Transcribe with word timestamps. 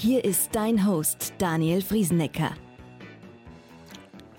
Hier 0.00 0.24
ist 0.24 0.50
dein 0.52 0.86
Host 0.86 1.32
Daniel 1.38 1.82
Friesenecker. 1.82 2.52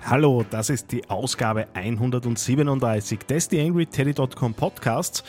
Hallo, 0.05 0.45
das 0.49 0.69
ist 0.69 0.93
die 0.93 1.09
Ausgabe 1.09 1.67
137 1.73 3.19
des 3.27 3.49
TheAngryTeddy.com 3.49 4.53
Podcasts. 4.53 5.21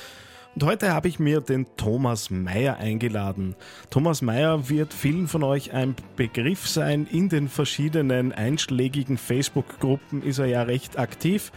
Und 0.55 0.63
heute 0.63 0.95
habe 0.95 1.09
ich 1.09 1.19
mir 1.19 1.41
den 1.41 1.67
Thomas 1.77 2.31
Meyer 2.31 2.77
eingeladen. 2.77 3.57
Thomas 3.91 4.23
Meyer 4.23 4.69
wird 4.69 4.95
vielen 4.95 5.27
von 5.27 5.43
euch 5.43 5.73
ein 5.73 5.97
Begriff 6.15 6.69
sein. 6.69 7.09
In 7.11 7.29
den 7.29 7.49
verschiedenen 7.49 8.31
einschlägigen 8.31 9.19
Facebook-Gruppen 9.19 10.23
ist 10.23 10.39
er 10.39 10.47
ja 10.47 10.63
recht 10.63 10.97
aktiv. 10.97 11.51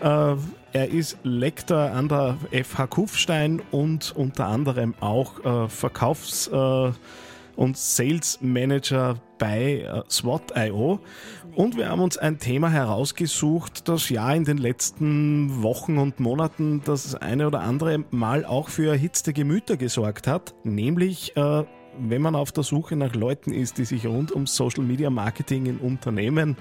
Äh, 0.00 0.34
er 0.74 0.90
ist 0.90 1.16
Lektor 1.22 1.92
an 1.92 2.08
der 2.08 2.36
FH 2.52 2.88
Kufstein 2.88 3.62
und 3.70 4.14
unter 4.14 4.48
anderem 4.48 4.92
auch 5.00 5.64
äh, 5.64 5.68
Verkaufs- 5.70 6.48
äh, 6.48 6.92
und 7.58 7.76
Sales 7.76 8.38
Manager 8.40 9.16
bei 9.38 9.80
äh, 9.80 10.02
SWOT.io. 10.08 11.00
Und 11.56 11.76
wir 11.76 11.88
haben 11.88 12.00
uns 12.00 12.16
ein 12.16 12.38
Thema 12.38 12.70
herausgesucht, 12.70 13.88
das 13.88 14.08
ja 14.10 14.32
in 14.32 14.44
den 14.44 14.58
letzten 14.58 15.60
Wochen 15.62 15.98
und 15.98 16.20
Monaten 16.20 16.82
das 16.84 17.16
eine 17.16 17.48
oder 17.48 17.60
andere 17.60 18.04
Mal 18.12 18.44
auch 18.44 18.68
für 18.68 18.90
erhitzte 18.92 19.32
Gemüter 19.32 19.76
gesorgt 19.76 20.28
hat, 20.28 20.54
nämlich 20.62 21.36
äh, 21.36 21.64
wenn 22.00 22.22
man 22.22 22.34
auf 22.34 22.52
der 22.52 22.64
Suche 22.64 22.96
nach 22.96 23.14
Leuten 23.14 23.52
ist, 23.52 23.78
die 23.78 23.84
sich 23.84 24.06
rund 24.06 24.32
um 24.32 24.46
Social 24.46 24.84
Media 24.84 25.10
Marketing 25.10 25.66
in 25.66 25.78
Unternehmen 25.78 26.56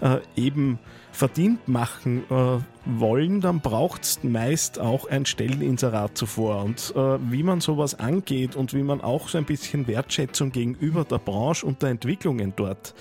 äh, 0.00 0.18
eben 0.36 0.78
verdient 1.10 1.68
machen 1.68 2.24
äh, 2.30 2.58
wollen, 2.84 3.40
dann 3.40 3.60
braucht 3.60 4.02
es 4.02 4.22
meist 4.22 4.78
auch 4.78 5.08
ein 5.08 5.26
Stelleninserat 5.26 6.16
zuvor. 6.16 6.64
Und 6.64 6.92
äh, 6.96 7.18
wie 7.30 7.42
man 7.42 7.60
sowas 7.60 7.98
angeht 7.98 8.56
und 8.56 8.74
wie 8.74 8.82
man 8.82 9.00
auch 9.00 9.28
so 9.28 9.38
ein 9.38 9.44
bisschen 9.44 9.86
Wertschätzung 9.86 10.52
gegenüber 10.52 11.04
der 11.04 11.18
Branche 11.18 11.66
und 11.66 11.82
der 11.82 11.90
Entwicklungen 11.90 12.52
dort 12.56 12.94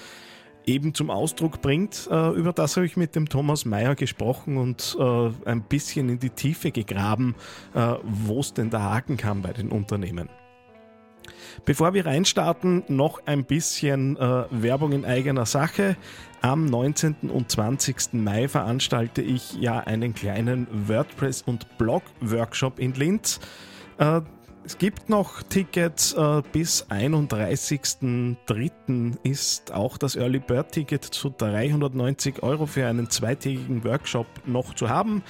eben 0.65 0.93
zum 0.93 1.09
Ausdruck 1.09 1.61
bringt. 1.61 2.07
Äh, 2.11 2.29
über 2.31 2.53
das 2.53 2.75
habe 2.77 2.85
ich 2.85 2.97
mit 2.97 3.15
dem 3.15 3.27
Thomas 3.27 3.65
Mayer 3.65 3.95
gesprochen 3.95 4.57
und 4.57 4.95
äh, 4.99 5.31
ein 5.45 5.63
bisschen 5.63 6.09
in 6.09 6.19
die 6.19 6.29
Tiefe 6.29 6.71
gegraben, 6.71 7.35
äh, 7.73 7.95
wo 8.03 8.39
es 8.39 8.53
denn 8.53 8.69
da 8.69 8.81
haken 8.81 9.17
kann 9.17 9.41
bei 9.41 9.53
den 9.53 9.69
Unternehmen. 9.69 10.29
Bevor 11.65 11.93
wir 11.93 12.05
reinstarten, 12.05 12.83
noch 12.87 13.21
ein 13.25 13.45
bisschen 13.45 14.17
äh, 14.17 14.45
Werbung 14.49 14.93
in 14.93 15.05
eigener 15.05 15.45
Sache. 15.45 15.95
Am 16.41 16.65
19. 16.65 17.29
und 17.29 17.51
20. 17.51 18.13
Mai 18.13 18.47
veranstalte 18.47 19.21
ich 19.21 19.53
ja 19.53 19.79
einen 19.79 20.15
kleinen 20.15 20.67
WordPress- 20.87 21.43
und 21.45 21.77
Blog-Workshop 21.77 22.79
in 22.79 22.93
Linz. 22.93 23.39
Äh, 23.99 24.21
es 24.63 24.77
gibt 24.77 25.09
noch 25.09 25.41
Tickets 25.43 26.13
äh, 26.13 26.41
bis 26.51 26.85
31.03. 26.89 29.17
ist 29.23 29.73
auch 29.73 29.97
das 29.97 30.15
Early 30.15 30.39
Bird 30.39 30.71
Ticket 30.71 31.03
zu 31.03 31.33
390 31.35 32.43
Euro 32.43 32.67
für 32.67 32.85
einen 32.87 33.09
zweitägigen 33.09 33.83
Workshop 33.83 34.27
noch 34.45 34.75
zu 34.75 34.87
haben. 34.89 35.23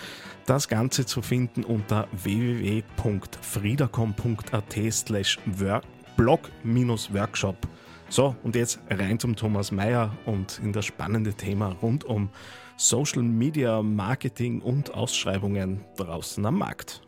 Das 0.46 0.68
Ganze 0.68 1.06
zu 1.06 1.22
finden 1.22 1.64
unter 1.64 2.10
www.friedacom.at 2.12 4.76
slash 4.92 5.40
blog-workshop. 6.18 7.56
So, 8.10 8.36
und 8.44 8.56
jetzt 8.56 8.80
rein 8.90 9.20
zum 9.20 9.38
Thomas 9.38 9.72
Mayer 9.72 10.12
und 10.26 10.60
in 10.62 10.74
das 10.74 10.84
spannende 10.86 11.34
Thema 11.34 11.78
rund 11.82 12.04
um 12.04 12.30
Social 12.76 13.24
Media 13.24 13.82
Marketing 13.82 14.62
und 14.62 14.94
Ausschreibungen 14.94 15.86
draußen 15.96 16.46
am 16.46 16.58
Markt. 16.58 17.02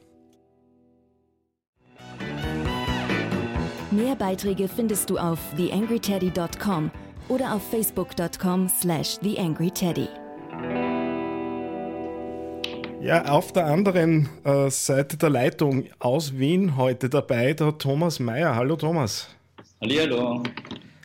Mehr 3.92 4.16
Beiträge 4.16 4.68
findest 4.68 5.10
du 5.10 5.18
auf 5.18 5.40
theangryteddy.com 5.56 6.92
oder 7.30 7.54
auf 7.54 7.62
facebook.com 7.70 8.68
slash 8.68 9.20
theangryteddy. 9.20 10.08
Ja, 13.02 13.26
auf 13.26 13.52
der 13.52 13.66
anderen 13.66 14.30
äh, 14.46 14.70
Seite 14.70 15.18
der 15.18 15.30
Leitung 15.30 15.86
aus 16.00 16.38
Wien 16.38 16.78
heute 16.78 17.10
dabei 17.10 17.54
der 17.54 17.78
Thomas 17.78 18.20
Mayer. 18.20 18.56
Hallo 18.56 18.78
Thomas. 18.78 19.28
Hallo. 19.82 20.42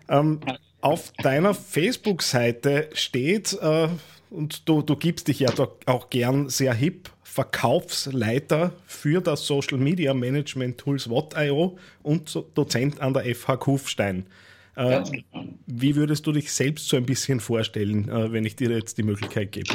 Ähm, 0.08 0.40
auf 0.80 1.12
deiner 1.22 1.54
Facebook-Seite 1.54 2.88
steht, 2.92 3.58
äh, 3.60 3.88
und 4.30 4.69
du, 4.69 4.82
du 4.82 4.94
gibst 4.94 5.26
dich 5.26 5.40
ja 5.40 5.50
auch 5.86 6.08
gern 6.08 6.48
sehr 6.48 6.72
hip, 6.72 7.10
Verkaufsleiter 7.38 8.72
für 8.84 9.21
das 9.21 9.47
Social 9.47 9.78
Media 9.78 10.12
Management 10.12 10.76
Tools 10.76 11.09
What.io 11.09 11.78
und 12.03 12.37
Dozent 12.54 13.00
an 13.00 13.15
der 13.15 13.32
FH 13.32 13.59
Kufstein. 13.59 14.26
Äh, 14.75 15.04
genau. 15.04 15.44
Wie 15.69 15.94
würdest 15.94 16.26
du 16.26 16.32
dich 16.32 16.50
selbst 16.50 16.88
so 16.88 16.97
ein 16.97 17.06
bisschen 17.06 17.38
vorstellen, 17.38 18.09
äh, 18.09 18.32
wenn 18.32 18.44
ich 18.44 18.56
dir 18.56 18.72
jetzt 18.72 18.99
die 18.99 19.04
Möglichkeit 19.04 19.53
gebe? 19.53 19.72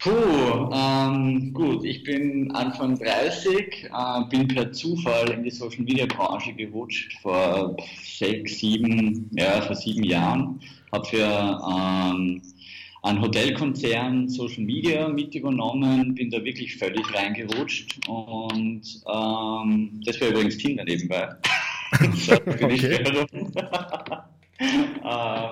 Puh, 0.00 0.10
ähm, 0.74 1.52
gut, 1.54 1.84
ich 1.84 2.02
bin 2.02 2.50
Anfang 2.50 2.98
30, 2.98 3.84
äh, 3.84 4.24
bin 4.28 4.48
per 4.48 4.72
Zufall 4.72 5.30
in 5.30 5.44
die 5.44 5.50
Social 5.50 5.84
Media 5.84 6.06
Branche 6.06 6.52
gerutscht 6.52 7.12
vor 7.22 7.76
sechs, 8.02 8.58
sieben, 8.58 9.30
ja, 9.30 9.60
vor 9.60 9.76
sieben 9.76 10.02
Jahren. 10.02 10.58
Habe 10.90 11.06
für 11.06 11.60
ähm, 11.72 12.42
einen 13.02 13.20
Hotelkonzern 13.20 14.28
Social 14.28 14.62
Media 14.62 15.08
mit 15.08 15.34
übernommen, 15.34 16.14
bin 16.14 16.30
da 16.30 16.42
wirklich 16.44 16.76
völlig 16.76 17.12
reingerutscht 17.12 17.98
und 18.08 18.82
ähm, 19.12 20.00
das 20.04 20.20
war 20.20 20.28
übrigens 20.28 20.56
Tinder 20.58 20.84
nebenbei. 20.84 21.28
okay. 22.46 23.04
äh, 24.62 25.48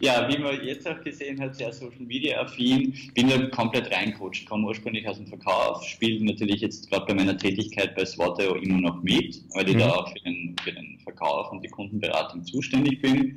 ja, 0.00 0.28
wie 0.28 0.38
man 0.38 0.64
jetzt 0.64 0.88
auch 0.88 1.02
gesehen 1.02 1.40
hat, 1.40 1.56
sehr 1.56 1.72
Social 1.72 2.04
Media 2.06 2.40
affin, 2.40 2.94
bin 3.14 3.28
da 3.28 3.38
komplett 3.48 3.90
reingerutscht, 3.90 4.48
komme 4.48 4.68
ursprünglich 4.68 5.08
aus 5.08 5.16
dem 5.16 5.26
Verkauf, 5.26 5.82
spiele 5.84 6.24
natürlich 6.24 6.60
jetzt 6.60 6.88
gerade 6.88 7.06
bei 7.06 7.14
meiner 7.14 7.36
Tätigkeit 7.36 7.96
bei 7.96 8.04
Swateo 8.04 8.54
immer 8.54 8.80
noch 8.80 9.02
mit, 9.02 9.42
weil 9.54 9.68
ich 9.68 9.74
mhm. 9.74 9.80
da 9.80 9.90
auch 9.90 10.08
für 10.12 10.20
den, 10.20 10.54
für 10.62 10.72
den 10.72 10.98
Verkauf 11.00 11.50
und 11.50 11.64
die 11.64 11.68
Kundenberatung 11.68 12.44
zuständig 12.44 13.02
bin. 13.02 13.36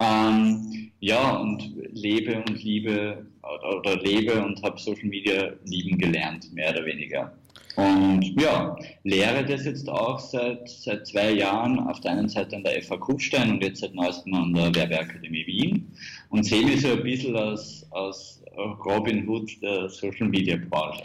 Ähm, 0.00 0.90
ja, 1.00 1.36
und 1.36 1.74
lebe 1.92 2.36
und 2.36 2.62
liebe 2.62 3.26
oder, 3.42 3.78
oder 3.78 3.96
lebe 3.96 4.42
und 4.42 4.62
habe 4.62 4.80
Social 4.80 5.08
Media 5.08 5.52
lieben 5.64 5.98
gelernt, 5.98 6.52
mehr 6.52 6.70
oder 6.70 6.84
weniger. 6.84 7.32
Und 7.76 8.22
ja, 8.38 8.76
lehre 9.02 9.44
das 9.44 9.64
jetzt 9.64 9.88
auch 9.88 10.18
seit, 10.18 10.68
seit 10.68 11.06
zwei 11.06 11.32
Jahren 11.32 11.78
auf 11.80 12.00
der 12.00 12.12
einen 12.12 12.28
Seite 12.28 12.56
an 12.56 12.64
der 12.64 12.82
FH 12.82 12.98
Kufstein 12.98 13.50
und 13.50 13.62
jetzt 13.62 13.80
seit 13.80 13.94
neuestem 13.94 14.34
an 14.34 14.52
der 14.52 14.74
Werbeakademie 14.74 15.46
Wien 15.46 15.90
und 16.28 16.44
sehe 16.44 16.64
mich 16.64 16.82
so 16.82 16.92
ein 16.92 17.02
bisschen 17.02 17.34
als, 17.34 17.86
als 17.90 18.42
Robin 18.84 19.26
Hood 19.26 19.50
der 19.62 19.88
Social 19.88 20.28
Media 20.28 20.56
Branche. 20.68 21.02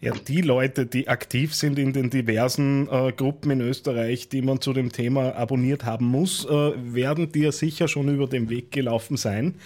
Ja, 0.00 0.12
die 0.12 0.42
Leute, 0.42 0.86
die 0.86 1.08
aktiv 1.08 1.54
sind 1.54 1.76
in 1.76 1.92
den 1.92 2.08
diversen 2.08 2.88
äh, 2.88 3.10
Gruppen 3.10 3.50
in 3.50 3.60
Österreich, 3.60 4.28
die 4.28 4.42
man 4.42 4.60
zu 4.60 4.72
dem 4.72 4.92
Thema 4.92 5.34
abonniert 5.34 5.84
haben 5.84 6.06
muss, 6.06 6.44
äh, 6.44 6.72
werden 6.94 7.32
dir 7.32 7.50
sicher 7.50 7.88
schon 7.88 8.08
über 8.08 8.28
den 8.28 8.48
Weg 8.48 8.70
gelaufen 8.70 9.16
sein. 9.16 9.56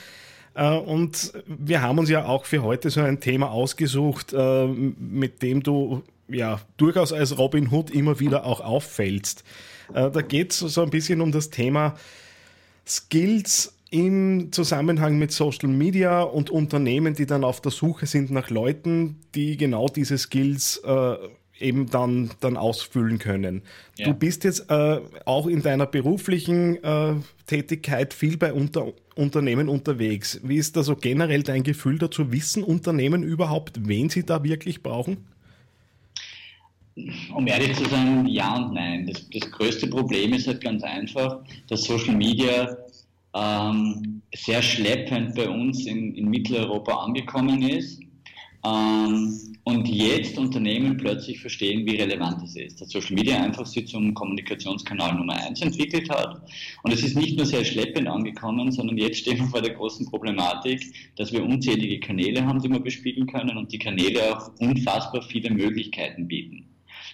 Äh, 0.54 0.70
und 0.70 1.34
wir 1.46 1.82
haben 1.82 1.98
uns 1.98 2.08
ja 2.08 2.24
auch 2.24 2.46
für 2.46 2.62
heute 2.62 2.88
so 2.88 3.02
ein 3.02 3.20
Thema 3.20 3.50
ausgesucht, 3.50 4.32
äh, 4.32 4.66
mit 4.66 5.42
dem 5.42 5.62
du 5.62 6.02
ja 6.28 6.62
durchaus 6.78 7.12
als 7.12 7.36
Robin 7.36 7.70
Hood 7.70 7.90
immer 7.90 8.18
wieder 8.18 8.46
auch 8.46 8.62
auffällst. 8.62 9.44
Äh, 9.92 10.10
da 10.10 10.22
geht 10.22 10.52
es 10.52 10.60
so 10.60 10.82
ein 10.82 10.90
bisschen 10.90 11.20
um 11.20 11.30
das 11.30 11.50
Thema 11.50 11.94
Skills 12.86 13.74
im 13.92 14.52
Zusammenhang 14.52 15.18
mit 15.18 15.32
Social 15.32 15.68
Media 15.68 16.22
und 16.22 16.48
Unternehmen, 16.48 17.14
die 17.14 17.26
dann 17.26 17.44
auf 17.44 17.60
der 17.60 17.70
Suche 17.70 18.06
sind 18.06 18.30
nach 18.30 18.48
Leuten, 18.48 19.20
die 19.34 19.58
genau 19.58 19.86
diese 19.86 20.16
Skills 20.16 20.78
äh, 20.78 21.16
eben 21.60 21.90
dann, 21.90 22.30
dann 22.40 22.56
ausfüllen 22.56 23.18
können. 23.18 23.62
Ja. 23.98 24.06
Du 24.06 24.14
bist 24.14 24.44
jetzt 24.44 24.70
äh, 24.70 25.00
auch 25.26 25.46
in 25.46 25.60
deiner 25.60 25.84
beruflichen 25.84 26.82
äh, 26.82 27.14
Tätigkeit 27.46 28.14
viel 28.14 28.38
bei 28.38 28.54
Unter 28.54 28.94
Unternehmen 29.14 29.68
unterwegs. 29.68 30.40
Wie 30.42 30.56
ist 30.56 30.74
da 30.74 30.82
so 30.82 30.96
generell 30.96 31.42
dein 31.42 31.62
Gefühl 31.62 31.98
dazu? 31.98 32.32
Wissen 32.32 32.64
Unternehmen 32.64 33.22
überhaupt, 33.22 33.86
wen 33.86 34.08
sie 34.08 34.24
da 34.24 34.42
wirklich 34.42 34.82
brauchen? 34.82 35.18
Um 37.34 37.46
ehrlich 37.46 37.76
zu 37.76 37.84
sein, 37.90 38.26
ja 38.26 38.56
und 38.56 38.72
nein. 38.72 39.06
Das, 39.06 39.28
das 39.28 39.50
größte 39.50 39.86
Problem 39.88 40.32
ist 40.32 40.46
halt 40.46 40.62
ganz 40.62 40.82
einfach, 40.82 41.40
dass 41.68 41.84
Social 41.84 42.16
Media 42.16 42.74
ähm, 43.34 44.22
sehr 44.34 44.62
schleppend 44.62 45.34
bei 45.34 45.48
uns 45.48 45.86
in, 45.86 46.14
in 46.14 46.28
Mitteleuropa 46.28 46.92
angekommen 47.04 47.62
ist. 47.62 48.00
Ähm, 48.64 49.52
und 49.64 49.86
jetzt 49.88 50.38
Unternehmen 50.38 50.96
plötzlich 50.96 51.40
verstehen, 51.40 51.86
wie 51.86 51.96
relevant 51.96 52.42
es 52.42 52.56
ist. 52.56 52.80
Dass 52.80 52.90
Social 52.90 53.14
Media 53.14 53.40
einfach 53.40 53.64
sich 53.64 53.86
zum 53.86 54.12
Kommunikationskanal 54.12 55.14
Nummer 55.14 55.34
eins 55.34 55.62
entwickelt 55.62 56.10
hat. 56.10 56.42
Und 56.82 56.92
es 56.92 57.02
ist 57.04 57.16
nicht 57.16 57.36
nur 57.36 57.46
sehr 57.46 57.64
schleppend 57.64 58.08
angekommen, 58.08 58.72
sondern 58.72 58.98
jetzt 58.98 59.18
stehen 59.18 59.38
wir 59.38 59.46
vor 59.46 59.62
der 59.62 59.74
großen 59.74 60.06
Problematik, 60.06 60.82
dass 61.16 61.32
wir 61.32 61.44
unzählige 61.44 62.00
Kanäle 62.00 62.44
haben, 62.44 62.60
die 62.60 62.70
wir 62.70 62.80
bespielen 62.80 63.26
können 63.28 63.56
und 63.56 63.72
die 63.72 63.78
Kanäle 63.78 64.36
auch 64.36 64.50
unfassbar 64.58 65.22
viele 65.22 65.50
Möglichkeiten 65.50 66.26
bieten. 66.26 66.71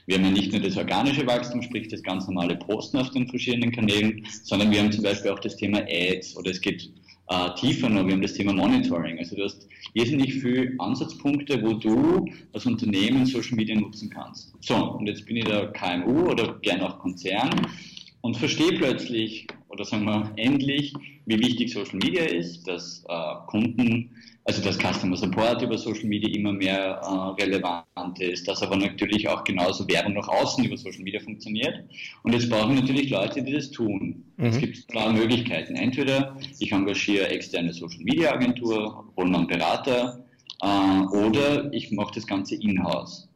Wir 0.08 0.16
haben 0.16 0.24
ja 0.24 0.30
nicht 0.30 0.52
nur 0.52 0.62
das 0.62 0.74
organische 0.78 1.26
Wachstum, 1.26 1.60
sprich 1.60 1.88
das 1.88 2.02
ganz 2.02 2.26
normale 2.26 2.56
Posten 2.56 2.96
auf 2.96 3.10
den 3.10 3.28
verschiedenen 3.28 3.70
Kanälen, 3.70 4.26
sondern 4.42 4.70
wir 4.70 4.78
haben 4.78 4.90
zum 4.90 5.04
Beispiel 5.04 5.30
auch 5.30 5.38
das 5.38 5.54
Thema 5.56 5.82
Ads 5.86 6.34
oder 6.38 6.50
es 6.50 6.62
geht 6.62 6.90
äh, 7.28 7.54
tiefer 7.56 7.90
noch, 7.90 8.06
wir 8.06 8.14
haben 8.14 8.22
das 8.22 8.32
Thema 8.32 8.54
Monitoring. 8.54 9.18
Also 9.18 9.36
du 9.36 9.44
hast 9.44 9.68
irrsinnig 9.92 10.32
viele 10.32 10.72
Ansatzpunkte, 10.78 11.62
wo 11.62 11.74
du 11.74 12.24
als 12.54 12.64
Unternehmen 12.64 13.26
Social 13.26 13.54
Media 13.54 13.78
nutzen 13.78 14.08
kannst. 14.08 14.54
So, 14.60 14.76
und 14.76 15.06
jetzt 15.06 15.26
bin 15.26 15.36
ich 15.36 15.44
der 15.44 15.66
KMU 15.72 16.30
oder 16.30 16.58
gern 16.62 16.80
auch 16.80 16.98
Konzern 17.00 17.50
und 18.22 18.34
verstehe 18.34 18.78
plötzlich 18.78 19.46
oder 19.68 19.84
sagen 19.84 20.04
wir 20.04 20.32
endlich, 20.36 20.94
wie 21.26 21.38
wichtig 21.38 21.72
Social 21.72 21.96
Media 21.96 22.24
ist, 22.24 22.66
dass 22.66 23.04
äh, 23.08 23.34
Kunden, 23.46 24.10
also 24.44 24.62
dass 24.62 24.78
Customer 24.78 25.16
Support 25.16 25.62
über 25.62 25.76
Social 25.76 26.06
Media 26.06 26.34
immer 26.34 26.52
mehr 26.52 27.00
äh, 27.02 27.42
relevant 27.42 28.18
ist, 28.20 28.48
dass 28.48 28.62
aber 28.62 28.76
natürlich 28.76 29.28
auch 29.28 29.44
genauso 29.44 29.86
Werbung 29.88 30.14
nach 30.14 30.28
außen 30.28 30.64
über 30.64 30.76
Social 30.76 31.02
Media 31.02 31.20
funktioniert. 31.20 31.84
Und 32.22 32.32
jetzt 32.32 32.48
brauchen 32.48 32.74
wir 32.74 32.80
natürlich 32.80 33.10
Leute, 33.10 33.42
die 33.42 33.52
das 33.52 33.70
tun. 33.70 34.24
Mhm. 34.36 34.46
Es 34.46 34.58
gibt 34.58 34.76
zwei 34.90 35.12
Möglichkeiten. 35.12 35.76
Entweder 35.76 36.36
ich 36.58 36.72
engagiere 36.72 37.28
externe 37.28 37.72
Social 37.72 38.02
Media 38.02 38.32
Agentur, 38.32 39.04
hole 39.16 39.36
einen 39.36 39.46
Berater, 39.46 40.24
äh, 40.62 41.00
oder 41.16 41.72
ich 41.72 41.92
mache 41.92 42.14
das 42.14 42.26
Ganze 42.26 42.54
in-house. 42.56 43.27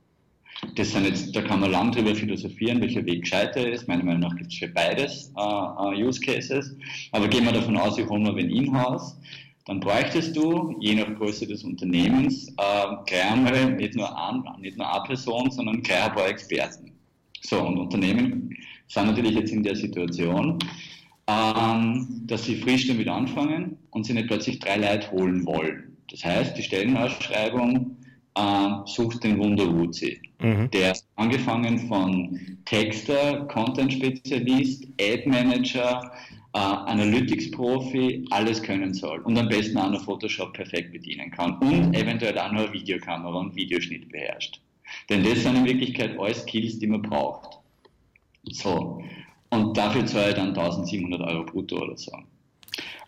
Das 0.74 0.92
sind 0.92 1.04
jetzt, 1.04 1.34
da 1.34 1.42
kann 1.42 1.60
man 1.60 1.72
lang 1.72 1.92
drüber 1.92 2.14
philosophieren, 2.14 2.80
welcher 2.80 3.04
Weg 3.04 3.22
gescheiter 3.22 3.68
ist. 3.68 3.88
Meiner 3.88 4.04
Meinung 4.04 4.20
nach 4.20 4.36
gibt 4.36 4.52
es 4.52 4.58
für 4.58 4.68
beides 4.68 5.32
uh, 5.36 5.82
uh, 5.82 5.90
Use 5.90 6.20
Cases. 6.20 6.76
Aber 7.10 7.28
gehen 7.28 7.44
wir 7.44 7.52
davon 7.52 7.76
aus, 7.76 7.98
ich 7.98 8.08
hole 8.08 8.20
mir 8.20 8.36
wenn 8.36 8.50
in-house, 8.50 9.16
dann 9.66 9.80
bräuchtest 9.80 10.36
du, 10.36 10.74
je 10.80 10.94
nach 10.94 11.14
Größe 11.14 11.46
des 11.46 11.62
Unternehmens, 11.62 12.48
äh, 12.48 12.86
gleich 13.06 13.36
nicht 13.76 13.94
nur, 13.94 14.56
nicht 14.60 14.76
nur 14.76 14.92
eine 14.92 15.04
Person, 15.04 15.50
sondern 15.50 15.82
gleich 15.82 16.04
ein 16.04 16.12
paar 16.12 16.28
Experten. 16.28 16.92
So, 17.42 17.60
und 17.60 17.78
Unternehmen 17.78 18.56
sind 18.88 19.06
natürlich 19.06 19.34
jetzt 19.34 19.52
in 19.52 19.62
der 19.62 19.76
Situation, 19.76 20.58
ähm, 21.28 22.22
dass 22.26 22.44
sie 22.44 22.56
frisch 22.56 22.88
damit 22.88 23.08
anfangen 23.08 23.78
und 23.90 24.04
sie 24.04 24.14
nicht 24.14 24.26
plötzlich 24.26 24.58
drei 24.58 24.76
Leute 24.76 25.10
holen 25.12 25.46
wollen. 25.46 25.96
Das 26.10 26.24
heißt, 26.24 26.56
die 26.56 26.62
Stellenausschreibung 26.62 27.96
äh, 28.34 28.68
sucht 28.86 29.24
den 29.24 29.38
Wunderwuzi. 29.38 30.20
Mhm. 30.40 30.70
Der 30.70 30.96
angefangen 31.16 31.78
von 31.88 32.58
Texter, 32.64 33.44
Content-Spezialist, 33.46 34.86
Ad-Manager, 35.00 36.12
äh, 36.54 36.58
Analytics-Profi, 36.58 38.26
alles 38.30 38.62
können 38.62 38.92
soll. 38.94 39.20
Und 39.20 39.38
am 39.38 39.48
besten 39.48 39.78
auch 39.78 39.90
noch 39.90 40.04
Photoshop 40.04 40.52
perfekt 40.52 40.92
bedienen 40.92 41.30
kann. 41.30 41.58
Und 41.58 41.94
eventuell 41.94 42.38
auch 42.38 42.52
noch 42.52 42.64
eine 42.64 42.72
Videokamera 42.72 43.38
und 43.38 43.56
Videoschnitt 43.56 44.10
beherrscht. 44.10 44.60
Denn 45.08 45.24
das 45.24 45.42
sind 45.42 45.56
in 45.56 45.64
Wirklichkeit 45.64 46.18
alle 46.18 46.34
Skills, 46.34 46.78
die 46.78 46.86
man 46.86 47.02
braucht. 47.02 47.58
So. 48.44 49.02
Und 49.50 49.76
dafür 49.76 50.04
zahle 50.06 50.30
ich 50.30 50.34
dann 50.34 50.48
1700 50.48 51.20
Euro 51.20 51.44
brutto 51.44 51.76
oder 51.82 51.96
so. 51.96 52.12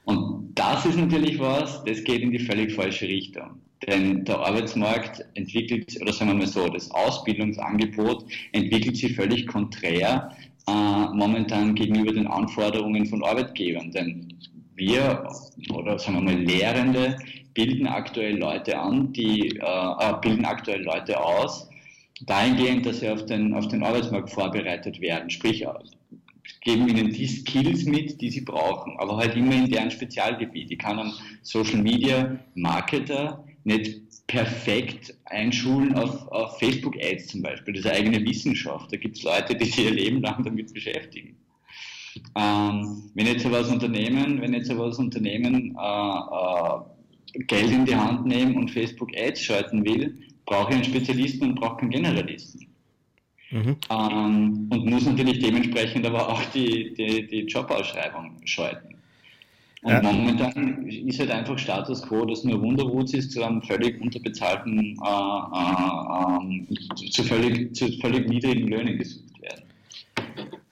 Und 0.04 0.52
das 0.54 0.84
ist 0.86 0.98
natürlich 0.98 1.38
was, 1.38 1.82
das 1.84 2.04
geht 2.04 2.22
in 2.22 2.30
die 2.30 2.38
völlig 2.38 2.74
falsche 2.74 3.08
Richtung. 3.08 3.60
Denn 3.86 4.24
der 4.24 4.38
Arbeitsmarkt 4.38 5.24
entwickelt, 5.34 5.96
oder 6.00 6.12
sagen 6.12 6.30
wir 6.30 6.38
mal 6.38 6.46
so, 6.46 6.68
das 6.68 6.90
Ausbildungsangebot 6.90 8.24
entwickelt 8.52 8.96
sich 8.96 9.14
völlig 9.14 9.46
konträr 9.46 10.30
äh, 10.66 10.72
momentan 11.12 11.74
gegenüber 11.74 12.12
den 12.12 12.26
Anforderungen 12.26 13.06
von 13.06 13.22
Arbeitgebern. 13.22 13.90
Denn 13.90 14.34
wir, 14.74 15.28
oder 15.72 15.98
sagen 15.98 16.16
wir 16.16 16.22
mal 16.22 16.42
Lehrende, 16.42 17.16
bilden 17.52 17.86
aktuell 17.86 18.38
Leute 18.38 18.78
an, 18.78 19.12
die 19.12 19.56
äh, 19.58 19.60
äh 19.60 20.14
bilden 20.22 20.44
aktuell 20.44 20.82
Leute 20.82 21.22
aus, 21.22 21.68
dahingehend, 22.22 22.86
dass 22.86 23.00
sie 23.00 23.08
auf 23.08 23.26
den, 23.26 23.54
auf 23.54 23.68
den 23.68 23.82
Arbeitsmarkt 23.82 24.30
vorbereitet 24.30 25.00
werden. 25.00 25.30
Sprich, 25.30 25.66
geben 26.60 26.88
ihnen 26.88 27.12
die 27.12 27.26
Skills 27.26 27.84
mit, 27.84 28.20
die 28.20 28.30
sie 28.30 28.42
brauchen, 28.42 28.96
aber 28.98 29.16
halt 29.16 29.36
immer 29.36 29.54
in 29.54 29.70
deren 29.70 29.90
Spezialgebiet. 29.90 30.70
Ich 30.70 30.78
kann 30.78 30.98
einen 30.98 31.12
Social 31.42 31.82
Media 31.82 32.38
Marketer 32.54 33.44
nicht 33.64 34.26
perfekt 34.26 35.14
einschulen 35.26 35.94
auf, 35.94 36.28
auf 36.28 36.58
Facebook-Ads 36.58 37.28
zum 37.28 37.42
Beispiel. 37.42 37.74
Das 37.74 37.84
ist 37.84 37.90
eine 37.90 37.98
eigene 37.98 38.24
Wissenschaft. 38.24 38.92
Da 38.92 38.96
gibt 38.96 39.16
es 39.16 39.22
Leute, 39.22 39.54
die 39.54 39.66
sich 39.66 39.84
ihr 39.84 39.90
Leben 39.90 40.22
lang 40.22 40.42
damit 40.44 40.72
beschäftigen. 40.72 41.36
Ähm, 42.36 43.10
wenn 43.14 43.26
jetzt 43.26 43.44
aber 43.44 43.58
als 43.58 43.70
Unternehmen, 43.70 44.40
wenn 44.40 44.54
jetzt 44.54 44.70
aber 44.70 44.84
als 44.84 44.98
Unternehmen 44.98 45.76
äh, 45.78 47.38
äh, 47.38 47.44
Geld 47.44 47.70
in 47.70 47.84
die 47.84 47.96
Hand 47.96 48.26
nehmen 48.26 48.56
und 48.56 48.70
Facebook-Ads 48.70 49.40
schalten 49.40 49.84
will, 49.84 50.16
brauche 50.46 50.70
ich 50.70 50.76
einen 50.76 50.84
Spezialisten 50.84 51.50
und 51.50 51.54
brauche 51.56 51.78
keinen 51.78 51.90
Generalisten. 51.90 52.73
Mhm. 53.54 53.76
Ähm, 53.88 54.68
und 54.68 54.86
muss 54.86 55.06
natürlich 55.06 55.38
dementsprechend 55.38 56.04
aber 56.04 56.28
auch 56.28 56.42
die, 56.46 56.92
die, 56.94 57.24
die 57.28 57.42
Jobausschreibung 57.42 58.32
schalten. 58.44 58.96
Und 59.82 59.92
ja. 59.92 60.02
momentan 60.02 60.88
ist 60.88 61.20
halt 61.20 61.30
einfach 61.30 61.56
Status 61.56 62.02
quo, 62.02 62.24
dass 62.24 62.42
nur 62.42 62.60
Wunderwoods 62.60 63.14
ist 63.14 63.30
zu 63.30 63.44
einem 63.44 63.62
völlig 63.62 64.00
unterbezahlten, 64.00 64.98
äh, 65.00 65.08
äh, 65.54 67.04
äh, 67.04 67.10
zu, 67.10 67.22
völlig, 67.22 67.76
zu 67.76 67.92
völlig 68.00 68.28
niedrigen 68.28 68.66
Löhnen 68.66 68.98
gesucht 68.98 69.40
werden. 69.40 69.62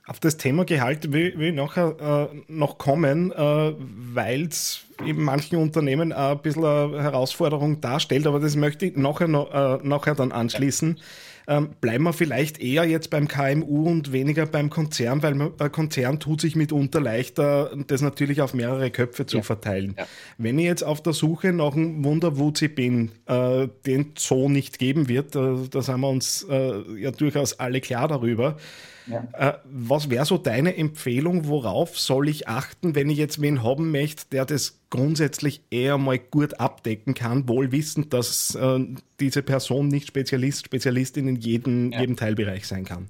Auf 0.07 0.19
das 0.19 0.37
Thema 0.37 0.65
Gehalt 0.65 1.13
will, 1.13 1.41
ich 1.41 1.55
nachher 1.55 2.31
äh, 2.33 2.37
noch 2.49 2.79
kommen, 2.79 3.31
äh, 3.31 3.75
weil 4.13 4.47
es 4.47 4.87
in 5.07 5.23
manchen 5.23 5.59
Unternehmen 5.59 6.13
ein 6.13 6.39
bisschen 6.39 6.65
eine 6.65 7.01
Herausforderung 7.01 7.81
darstellt, 7.81 8.27
aber 8.27 8.41
das 8.41 8.57
möchte 8.57 8.87
ich 8.87 8.97
nachher, 8.97 9.29
äh, 9.29 9.87
nachher 9.87 10.17
dann 10.17 10.33
anschließen. 10.33 10.97
Ja. 10.97 11.03
Ähm, 11.49 11.71
bleiben 11.81 12.05
wir 12.05 12.13
vielleicht 12.13 12.61
eher 12.61 12.85
jetzt 12.85 13.11
beim 13.11 13.29
KMU 13.29 13.89
und 13.89 14.13
weniger 14.13 14.47
beim 14.47 14.71
Konzern, 14.71 15.23
weil 15.23 15.41
ein 15.41 15.73
Konzern 15.73 16.21
tut 16.21 16.41
sich 16.41 16.57
mitunter 16.57 17.01
leichter, 17.01 17.73
das 17.87 18.01
natürlich 18.01 18.41
auf 18.41 18.55
mehrere 18.55 18.91
Köpfe 18.91 19.27
zu 19.27 19.39
ja. 19.39 19.43
verteilen. 19.43 19.95
Ja. 19.99 20.07
Wenn 20.39 20.59
ich 20.59 20.67
jetzt 20.67 20.85
auf 20.85 21.03
der 21.03 21.13
Suche 21.13 21.53
nach 21.53 21.75
einem 21.75 22.05
Wunderwuzi 22.05 22.69
bin, 22.69 23.11
äh, 23.27 23.69
den 23.87 24.13
es 24.17 24.25
so 24.25 24.49
nicht 24.49 24.79
geben 24.79 25.09
wird, 25.09 25.35
äh, 25.35 25.57
da 25.71 25.83
sind 25.83 26.01
wir 26.01 26.09
uns 26.09 26.47
äh, 26.49 27.01
ja 27.01 27.11
durchaus 27.11 27.59
alle 27.59 27.81
klar 27.81 28.09
darüber, 28.09 28.57
ja. 29.07 29.27
Äh, 29.33 29.59
was 29.65 30.11
wäre 30.11 30.25
so 30.25 30.39
deine 30.39 30.77
Empfehlung? 30.77 31.47
Worauf 31.47 31.99
soll 31.99 32.29
ich 32.29 32.49
achten, 32.49 32.95
wenn 32.95 33.11
ich 33.11 33.19
jetzt 33.19 33.41
wen 33.41 33.63
haben 33.63 33.91
möchte, 33.91 34.25
der 34.31 34.45
das 34.45 34.81
grundsätzlich 34.91 35.63
eher 35.71 35.99
mal 35.99 36.19
gut 36.19 36.61
abdecken 36.61 37.15
kann, 37.15 37.49
wohl 37.49 37.73
wissend, 37.73 38.13
dass 38.13 38.55
äh, 38.55 38.81
diese 39.21 39.43
Person 39.43 39.89
nicht 39.89 40.09
Spezialist, 40.09 40.67
Spezialistin 40.67 41.29
in 41.29 41.37
jedem, 41.37 41.93
ja. 41.93 42.01
jedem 42.01 42.17
Teilbereich 42.17 42.67
sein 42.67 42.85
kann? 42.85 43.09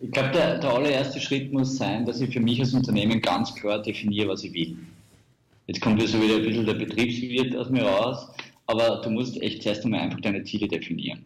Ich 0.00 0.10
glaube, 0.10 0.30
der, 0.30 0.58
der 0.58 0.70
allererste 0.70 1.20
Schritt 1.20 1.52
muss 1.52 1.76
sein, 1.76 2.04
dass 2.04 2.20
ich 2.20 2.32
für 2.32 2.40
mich 2.40 2.58
als 2.60 2.74
Unternehmen 2.74 3.20
ganz 3.20 3.54
klar 3.54 3.80
definiere, 3.80 4.28
was 4.28 4.42
ich 4.42 4.52
will. 4.52 4.76
Jetzt 5.68 5.80
kommt 5.80 6.00
ja 6.00 6.08
so 6.08 6.20
wieder 6.20 6.36
ein 6.36 6.42
bisschen 6.42 6.66
der 6.66 6.74
Betriebswirt 6.74 7.54
aus 7.56 7.70
mir 7.70 7.84
raus, 7.84 8.28
aber 8.66 9.00
du 9.02 9.10
musst 9.10 9.40
echt 9.40 9.62
zuerst 9.62 9.84
einmal 9.84 10.00
einfach 10.00 10.20
deine 10.20 10.42
Ziele 10.42 10.66
definieren. 10.66 11.24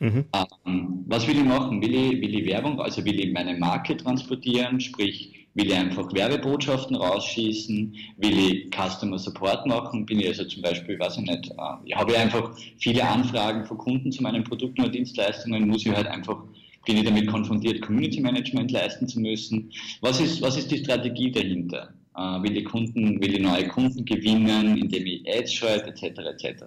Mhm. 0.00 0.24
Ähm, 0.66 1.04
was 1.06 1.26
will 1.26 1.36
ich 1.36 1.44
machen? 1.44 1.80
Will 1.80 1.94
ich, 1.94 2.20
will 2.20 2.34
ich 2.34 2.46
Werbung, 2.46 2.80
also 2.80 3.04
will 3.04 3.18
ich 3.18 3.32
meine 3.32 3.56
Marke 3.56 3.96
transportieren, 3.96 4.80
sprich, 4.80 5.46
will 5.54 5.66
ich 5.66 5.74
einfach 5.74 6.12
Werbebotschaften 6.12 6.96
rausschießen, 6.96 7.94
will 8.16 8.38
ich 8.38 8.70
Customer 8.74 9.18
Support 9.18 9.66
machen, 9.66 10.04
bin 10.04 10.20
ich 10.20 10.28
also 10.28 10.44
zum 10.44 10.62
Beispiel, 10.62 10.98
weiß 10.98 11.18
ich 11.18 11.24
nicht, 11.24 11.50
äh, 11.50 11.74
ich 11.84 11.94
habe 11.94 12.18
einfach 12.18 12.56
viele 12.78 13.06
Anfragen 13.08 13.64
von 13.64 13.78
Kunden 13.78 14.10
zu 14.10 14.22
meinen 14.22 14.42
Produkten 14.42 14.82
oder 14.82 14.90
Dienstleistungen, 14.90 15.68
muss 15.68 15.86
ich 15.86 15.92
halt 15.94 16.08
einfach, 16.08 16.42
bin 16.84 16.96
ich 16.96 17.04
damit 17.04 17.28
konfrontiert, 17.28 17.80
Community 17.80 18.20
Management 18.20 18.72
leisten 18.72 19.06
zu 19.06 19.20
müssen. 19.20 19.70
Was 20.00 20.20
ist, 20.20 20.42
was 20.42 20.56
ist 20.56 20.70
die 20.70 20.78
Strategie 20.78 21.30
dahinter? 21.30 21.94
Äh, 22.16 22.42
will 22.42 22.56
ich 22.56 22.64
Kunden, 22.64 23.20
will 23.20 23.34
ich 23.34 23.40
neue 23.40 23.68
Kunden 23.68 24.04
gewinnen, 24.04 24.76
indem 24.76 25.06
ich 25.06 25.22
Ads 25.28 25.52
schalte, 25.52 25.88
etc., 25.90 26.18
etc. 26.44 26.64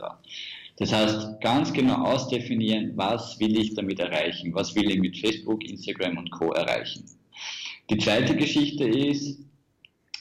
Das 0.78 0.94
heißt, 0.94 1.42
ganz 1.42 1.74
genau 1.74 2.06
ausdefinieren, 2.06 2.92
was 2.96 3.40
will 3.40 3.58
ich 3.58 3.74
damit 3.74 4.00
erreichen, 4.00 4.54
was 4.54 4.76
will 4.76 4.90
ich 4.92 5.00
mit 5.00 5.18
Facebook, 5.18 5.64
Instagram 5.64 6.18
und 6.18 6.32
Co. 6.32 6.52
erreichen. 6.52 7.04
Die 7.90 7.98
zweite 7.98 8.36
Geschichte 8.36 8.84
ist, 8.84 9.40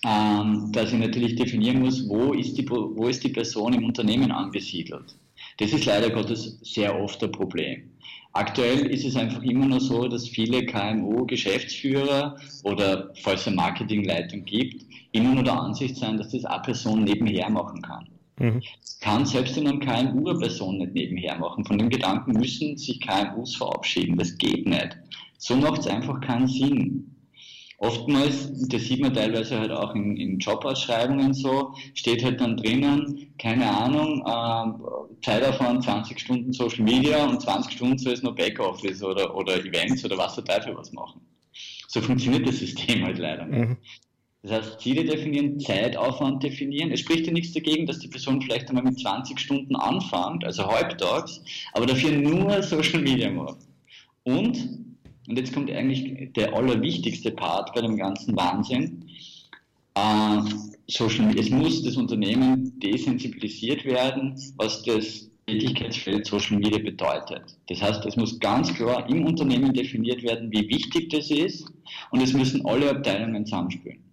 ähm, 0.04 0.70
dass 0.72 0.92
ich 0.92 0.98
natürlich 0.98 1.36
definieren 1.36 1.80
muss, 1.80 2.08
wo 2.08 2.32
ist, 2.32 2.56
die, 2.56 2.68
wo 2.68 3.06
ist 3.08 3.22
die 3.24 3.30
Person 3.30 3.74
im 3.74 3.84
Unternehmen 3.84 4.30
angesiedelt. 4.30 5.16
Das 5.58 5.72
ist 5.72 5.84
leider 5.84 6.10
Gottes 6.10 6.58
sehr 6.62 6.98
oft 6.98 7.22
ein 7.22 7.32
Problem. 7.32 7.90
Aktuell 8.32 8.86
ist 8.86 9.04
es 9.04 9.16
einfach 9.16 9.42
immer 9.42 9.66
noch 9.66 9.80
so, 9.80 10.08
dass 10.08 10.28
viele 10.28 10.64
KMU-Geschäftsführer 10.66 12.36
oder 12.64 13.10
falls 13.22 13.42
es 13.42 13.46
eine 13.46 13.56
Marketingleitung 13.56 14.44
gibt, 14.44 14.84
immer 15.12 15.34
nur 15.34 15.42
der 15.42 15.58
Ansicht 15.58 15.96
sein, 15.96 16.18
dass 16.18 16.30
das 16.30 16.44
eine 16.44 16.62
Person 16.62 17.04
nebenher 17.04 17.48
machen 17.48 17.80
kann. 17.80 18.06
Mhm. 18.38 18.62
Kann 19.00 19.26
selbst 19.26 19.56
in 19.56 19.68
einem 19.68 19.80
KMU 19.80 20.28
eine 20.28 20.38
Person 20.38 20.78
nicht 20.78 20.94
nebenher 20.94 21.38
machen. 21.38 21.64
Von 21.64 21.78
dem 21.78 21.88
Gedanken 21.88 22.32
müssen 22.32 22.76
sich 22.76 23.00
KMUs 23.00 23.56
verabschieden. 23.56 24.16
Das 24.16 24.36
geht 24.36 24.66
nicht. 24.66 24.96
So 25.38 25.56
macht 25.56 25.80
es 25.80 25.86
einfach 25.86 26.20
keinen 26.20 26.48
Sinn. 26.48 27.12
Oftmals, 27.78 28.68
das 28.68 28.84
sieht 28.84 29.02
man 29.02 29.12
teilweise 29.12 29.58
halt 29.58 29.70
auch 29.70 29.94
in, 29.94 30.16
in 30.16 30.38
Jobausschreibungen 30.38 31.34
so, 31.34 31.74
steht 31.92 32.24
halt 32.24 32.40
dann 32.40 32.56
drinnen, 32.56 33.34
keine 33.38 33.70
Ahnung, 33.70 34.22
äh, 34.26 35.22
Zeitaufwand 35.22 35.84
20 35.84 36.18
Stunden 36.18 36.52
Social 36.54 36.84
Media 36.84 37.26
und 37.26 37.42
20 37.42 37.74
Stunden 37.74 37.98
soll 37.98 38.14
es 38.14 38.22
nur 38.22 38.34
Backoffice 38.34 39.02
oder, 39.02 39.34
oder 39.36 39.62
Events 39.62 40.02
oder 40.06 40.16
was 40.16 40.36
der 40.36 40.44
Teufel 40.44 40.74
was 40.74 40.90
machen. 40.92 41.20
So 41.88 42.00
funktioniert 42.00 42.48
das 42.48 42.58
System 42.58 43.04
halt 43.04 43.18
leider 43.18 43.44
nicht. 43.44 43.68
Mhm. 43.68 43.76
Das 44.42 44.52
heißt, 44.52 44.80
Ziele 44.80 45.04
definieren, 45.04 45.58
Zeitaufwand 45.58 46.42
definieren. 46.42 46.92
Es 46.92 47.00
spricht 47.00 47.26
ja 47.26 47.32
nichts 47.32 47.52
dagegen, 47.52 47.86
dass 47.86 47.98
die 47.98 48.08
Person 48.08 48.40
vielleicht 48.40 48.68
einmal 48.68 48.84
mit 48.84 49.00
20 49.00 49.38
Stunden 49.38 49.74
anfängt, 49.74 50.44
also 50.44 50.66
halbtags, 50.66 51.40
aber 51.72 51.86
dafür 51.86 52.12
nur 52.12 52.62
Social 52.62 53.00
Media 53.00 53.30
macht. 53.30 53.58
Und, 54.22 54.56
und 55.28 55.38
jetzt 55.38 55.52
kommt 55.52 55.70
eigentlich 55.70 56.32
der 56.34 56.54
allerwichtigste 56.54 57.32
Part 57.32 57.74
bei 57.74 57.80
dem 57.80 57.96
ganzen 57.96 58.36
Wahnsinn, 58.36 59.08
äh, 59.94 60.40
Social, 60.88 61.36
es 61.36 61.50
muss 61.50 61.82
das 61.82 61.96
Unternehmen 61.96 62.78
desensibilisiert 62.78 63.84
werden, 63.84 64.40
was 64.56 64.84
das 64.84 65.28
Tätigkeitsfeld 65.46 66.26
Social 66.26 66.58
Media 66.58 66.78
bedeutet. 66.78 67.42
Das 67.68 67.80
heißt, 67.80 68.04
es 68.06 68.16
muss 68.16 68.38
ganz 68.38 68.72
klar 68.74 69.08
im 69.08 69.24
Unternehmen 69.24 69.72
definiert 69.72 70.22
werden, 70.22 70.50
wie 70.52 70.68
wichtig 70.68 71.08
das 71.10 71.30
ist 71.30 71.72
und 72.10 72.20
es 72.20 72.32
müssen 72.32 72.64
alle 72.66 72.90
Abteilungen 72.90 73.44
zusammenspielen. 73.44 74.05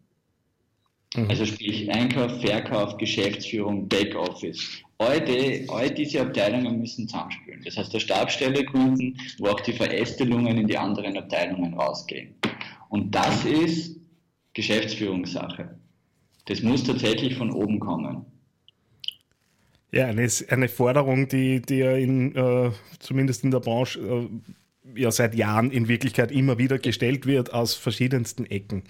Mhm. 1.16 1.30
Also 1.30 1.46
sprich 1.46 1.90
Einkauf, 1.92 2.42
Verkauf, 2.42 2.98
Geschäftsführung, 2.98 3.88
Backoffice. 3.88 4.84
All, 4.98 5.20
die, 5.22 5.68
all 5.70 5.90
diese 5.90 6.22
Abteilungen 6.22 6.80
müssen 6.80 7.08
zusammenspielen. 7.08 7.62
Das 7.66 7.78
heißt, 7.78 7.94
der 7.94 8.00
Stabstelle 8.00 8.64
gründen, 8.64 9.18
wo 9.40 9.48
auch 9.48 9.60
die 9.60 9.74
Verästelungen 9.74 10.58
in 10.58 10.68
die 10.68 10.78
anderen 10.78 11.18
Abteilungen 11.18 11.74
rausgehen. 11.74 12.36
Und 12.90 13.14
das 13.14 13.44
ist 13.46 14.00
Geschäftsführungssache. 14.54 15.78
Das 16.46 16.62
muss 16.62 16.84
tatsächlich 16.84 17.36
von 17.36 17.52
oben 17.52 17.80
kommen. 17.80 18.26
Ja, 19.92 20.08
eine, 20.08 20.28
eine 20.50 20.68
Forderung, 20.70 21.28
die, 21.28 21.62
die 21.62 21.78
ja 21.78 21.96
in, 21.96 22.36
äh, 22.36 22.72
zumindest 23.00 23.44
in 23.44 23.52
der 23.52 23.60
Branche 23.60 24.00
äh, 24.00 24.28
ja 24.96 25.12
seit 25.12 25.36
Jahren 25.36 25.72
in 25.72 25.88
Wirklichkeit 25.88 26.32
immer 26.32 26.58
wieder 26.58 26.78
gestellt 26.78 27.26
wird 27.26 27.54
aus 27.54 27.76
verschiedensten 27.76 28.46
Ecken. 28.46 28.84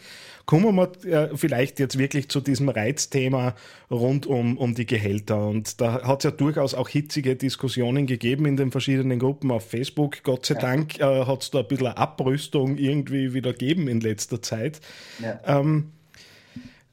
Kommen 0.45 0.65
wir 0.65 0.71
mal 0.71 0.91
äh, 1.05 1.37
vielleicht 1.37 1.79
jetzt 1.79 1.97
wirklich 1.97 2.27
zu 2.29 2.41
diesem 2.41 2.67
Reizthema 2.67 3.55
rund 3.89 4.25
um, 4.25 4.57
um 4.57 4.75
die 4.75 4.85
Gehälter. 4.85 5.47
Und 5.47 5.79
da 5.79 6.05
hat 6.05 6.19
es 6.19 6.23
ja 6.25 6.31
durchaus 6.31 6.73
auch 6.73 6.89
hitzige 6.89 7.35
Diskussionen 7.35 8.07
gegeben 8.07 8.45
in 8.45 8.57
den 8.57 8.71
verschiedenen 8.71 9.19
Gruppen 9.19 9.51
auf 9.51 9.69
Facebook. 9.69 10.23
Gott 10.23 10.45
sei 10.45 10.55
ja. 10.55 10.61
Dank 10.61 10.99
äh, 10.99 11.25
hat 11.25 11.43
es 11.43 11.51
da 11.51 11.59
ein 11.59 11.67
bisschen 11.67 11.87
Abrüstung 11.87 12.77
irgendwie 12.77 13.33
wieder 13.33 13.51
gegeben 13.51 13.87
in 13.87 14.01
letzter 14.01 14.41
Zeit. 14.41 14.81
Ja. 15.21 15.39
Ähm, 15.45 15.91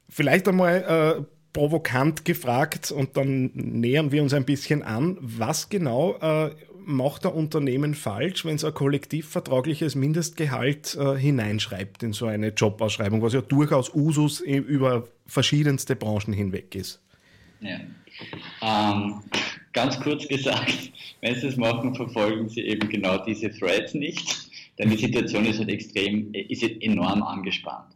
vielleicht 0.08 0.46
einmal 0.46 1.18
äh, 1.18 1.22
provokant 1.52 2.24
gefragt 2.24 2.92
und 2.92 3.16
dann 3.16 3.50
nähern 3.54 4.12
wir 4.12 4.22
uns 4.22 4.32
ein 4.32 4.44
bisschen 4.44 4.82
an, 4.82 5.18
was 5.20 5.68
genau 5.68 6.16
äh, 6.20 6.50
macht 6.84 7.26
ein 7.26 7.32
Unternehmen 7.32 7.94
falsch, 7.94 8.44
wenn 8.44 8.56
es 8.56 8.64
ein 8.64 8.74
kollektivvertragliches 8.74 9.94
Mindestgehalt 9.94 10.96
äh, 10.96 11.16
hineinschreibt 11.16 12.02
in 12.02 12.12
so 12.12 12.26
eine 12.26 12.48
Jobausschreibung, 12.48 13.22
was 13.22 13.32
ja 13.32 13.40
durchaus 13.40 13.94
Usus 13.94 14.40
über 14.40 15.08
verschiedenste 15.26 15.96
Branchen 15.96 16.32
hinweg 16.32 16.74
ist? 16.74 17.00
Ja. 17.60 17.80
Ähm, 18.62 19.22
ganz 19.72 19.98
kurz 20.00 20.26
gesagt, 20.28 20.92
wenn 21.20 21.34
Sie 21.34 21.46
das 21.46 21.56
machen, 21.56 21.94
verfolgen 21.94 22.48
Sie 22.48 22.60
eben 22.62 22.88
genau 22.88 23.24
diese 23.24 23.50
Threads 23.50 23.94
nicht, 23.94 24.50
denn 24.78 24.90
die 24.90 24.96
Situation 24.96 25.44
ist 25.44 25.58
halt 25.58 25.68
extrem, 25.68 26.32
ist 26.32 26.62
halt 26.62 26.82
enorm 26.82 27.22
angespannt. 27.22 27.94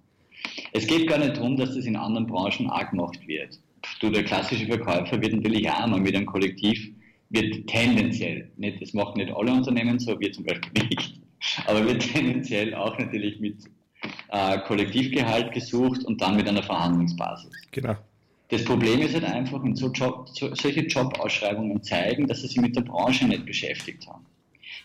Es 0.72 0.86
geht 0.86 1.08
gar 1.08 1.18
nicht 1.18 1.36
darum, 1.36 1.56
dass 1.56 1.74
das 1.74 1.86
in 1.86 1.96
anderen 1.96 2.26
Branchen 2.26 2.68
auch 2.68 2.90
gemacht 2.90 3.26
wird. 3.26 3.58
Du, 4.00 4.10
der 4.10 4.24
klassische 4.24 4.66
Verkäufer 4.66 5.20
wird 5.20 5.32
natürlich 5.32 5.68
auch 5.68 5.80
einmal 5.80 6.00
mit 6.00 6.14
einem 6.14 6.26
Kollektiv 6.26 6.93
wird 7.34 7.66
tendenziell, 7.66 8.50
nicht, 8.56 8.80
das 8.80 8.92
machen 8.94 9.18
nicht 9.18 9.34
alle 9.34 9.52
Unternehmen 9.52 9.98
so, 9.98 10.18
wir 10.18 10.32
zum 10.32 10.44
Beispiel 10.44 10.84
nicht, 10.88 11.20
aber 11.66 11.84
wird 11.86 12.02
tendenziell 12.12 12.74
auch 12.74 12.98
natürlich 12.98 13.40
mit 13.40 13.56
äh, 14.30 14.58
Kollektivgehalt 14.60 15.52
gesucht 15.52 16.04
und 16.04 16.20
dann 16.20 16.36
mit 16.36 16.48
einer 16.48 16.62
Verhandlungsbasis. 16.62 17.52
Genau. 17.72 17.96
Das 18.48 18.64
Problem 18.64 19.00
ist 19.00 19.14
halt 19.14 19.24
einfach, 19.24 19.62
wenn 19.62 19.74
so 19.74 19.90
Job, 19.90 20.28
so, 20.28 20.54
solche 20.54 20.82
Jobausschreibungen 20.82 21.82
zeigen, 21.82 22.26
dass 22.26 22.42
sie 22.42 22.48
sich 22.48 22.60
mit 22.60 22.76
der 22.76 22.82
Branche 22.82 23.26
nicht 23.26 23.46
beschäftigt 23.46 24.06
haben. 24.06 24.26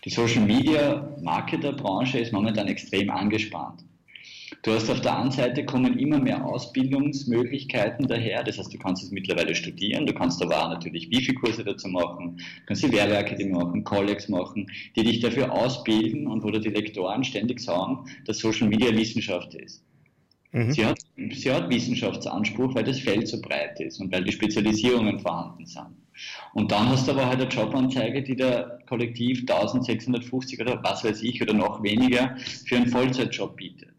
Die 0.04 0.10
Social 0.10 0.42
Media 0.44 1.08
Marketer-Branche 1.22 2.18
ist 2.18 2.32
momentan 2.32 2.68
extrem 2.68 3.10
angespannt. 3.10 3.84
Du 4.62 4.72
hast 4.72 4.90
auf 4.90 5.00
der 5.00 5.18
einen 5.18 5.30
Seite 5.30 5.64
kommen 5.64 5.98
immer 5.98 6.18
mehr 6.18 6.44
Ausbildungsmöglichkeiten 6.44 8.06
daher. 8.06 8.42
Das 8.42 8.58
heißt, 8.58 8.72
du 8.72 8.78
kannst 8.78 9.02
es 9.02 9.10
mittlerweile 9.10 9.54
studieren. 9.54 10.04
Du 10.04 10.12
kannst 10.12 10.42
aber 10.42 10.62
auch 10.62 10.68
natürlich 10.68 11.10
Wifi-Kurse 11.10 11.64
dazu 11.64 11.88
machen. 11.88 12.36
Du 12.36 12.66
kannst 12.66 12.82
die 12.82 12.92
Werbeakademie 12.92 13.54
machen, 13.54 13.84
Collegs 13.84 14.28
machen, 14.28 14.70
die 14.96 15.04
dich 15.04 15.20
dafür 15.20 15.50
ausbilden 15.50 16.26
und 16.26 16.44
wo 16.44 16.50
dir 16.50 16.60
die 16.60 16.68
Lektoren 16.68 17.24
ständig 17.24 17.60
sagen, 17.60 18.04
dass 18.26 18.38
Social 18.38 18.68
Media 18.68 18.94
Wissenschaft 18.94 19.54
ist. 19.54 19.82
Mhm. 20.52 20.72
Sie, 20.72 20.84
hat, 20.84 20.98
sie 21.32 21.52
hat 21.52 21.70
Wissenschaftsanspruch, 21.70 22.74
weil 22.74 22.84
das 22.84 22.98
Feld 22.98 23.28
so 23.28 23.40
breit 23.40 23.80
ist 23.80 24.00
und 24.00 24.12
weil 24.12 24.24
die 24.24 24.32
Spezialisierungen 24.32 25.20
vorhanden 25.20 25.64
sind. 25.64 25.96
Und 26.52 26.70
dann 26.70 26.88
hast 26.88 27.06
du 27.06 27.12
aber 27.12 27.26
halt 27.26 27.40
eine 27.40 27.48
Jobanzeige, 27.48 28.22
die 28.22 28.36
der 28.36 28.80
Kollektiv 28.86 29.40
1650 29.40 30.60
oder 30.60 30.82
was 30.82 31.04
weiß 31.04 31.22
ich 31.22 31.40
oder 31.40 31.54
noch 31.54 31.82
weniger 31.82 32.36
für 32.66 32.76
einen 32.76 32.88
Vollzeitjob 32.88 33.56
bietet. 33.56 33.89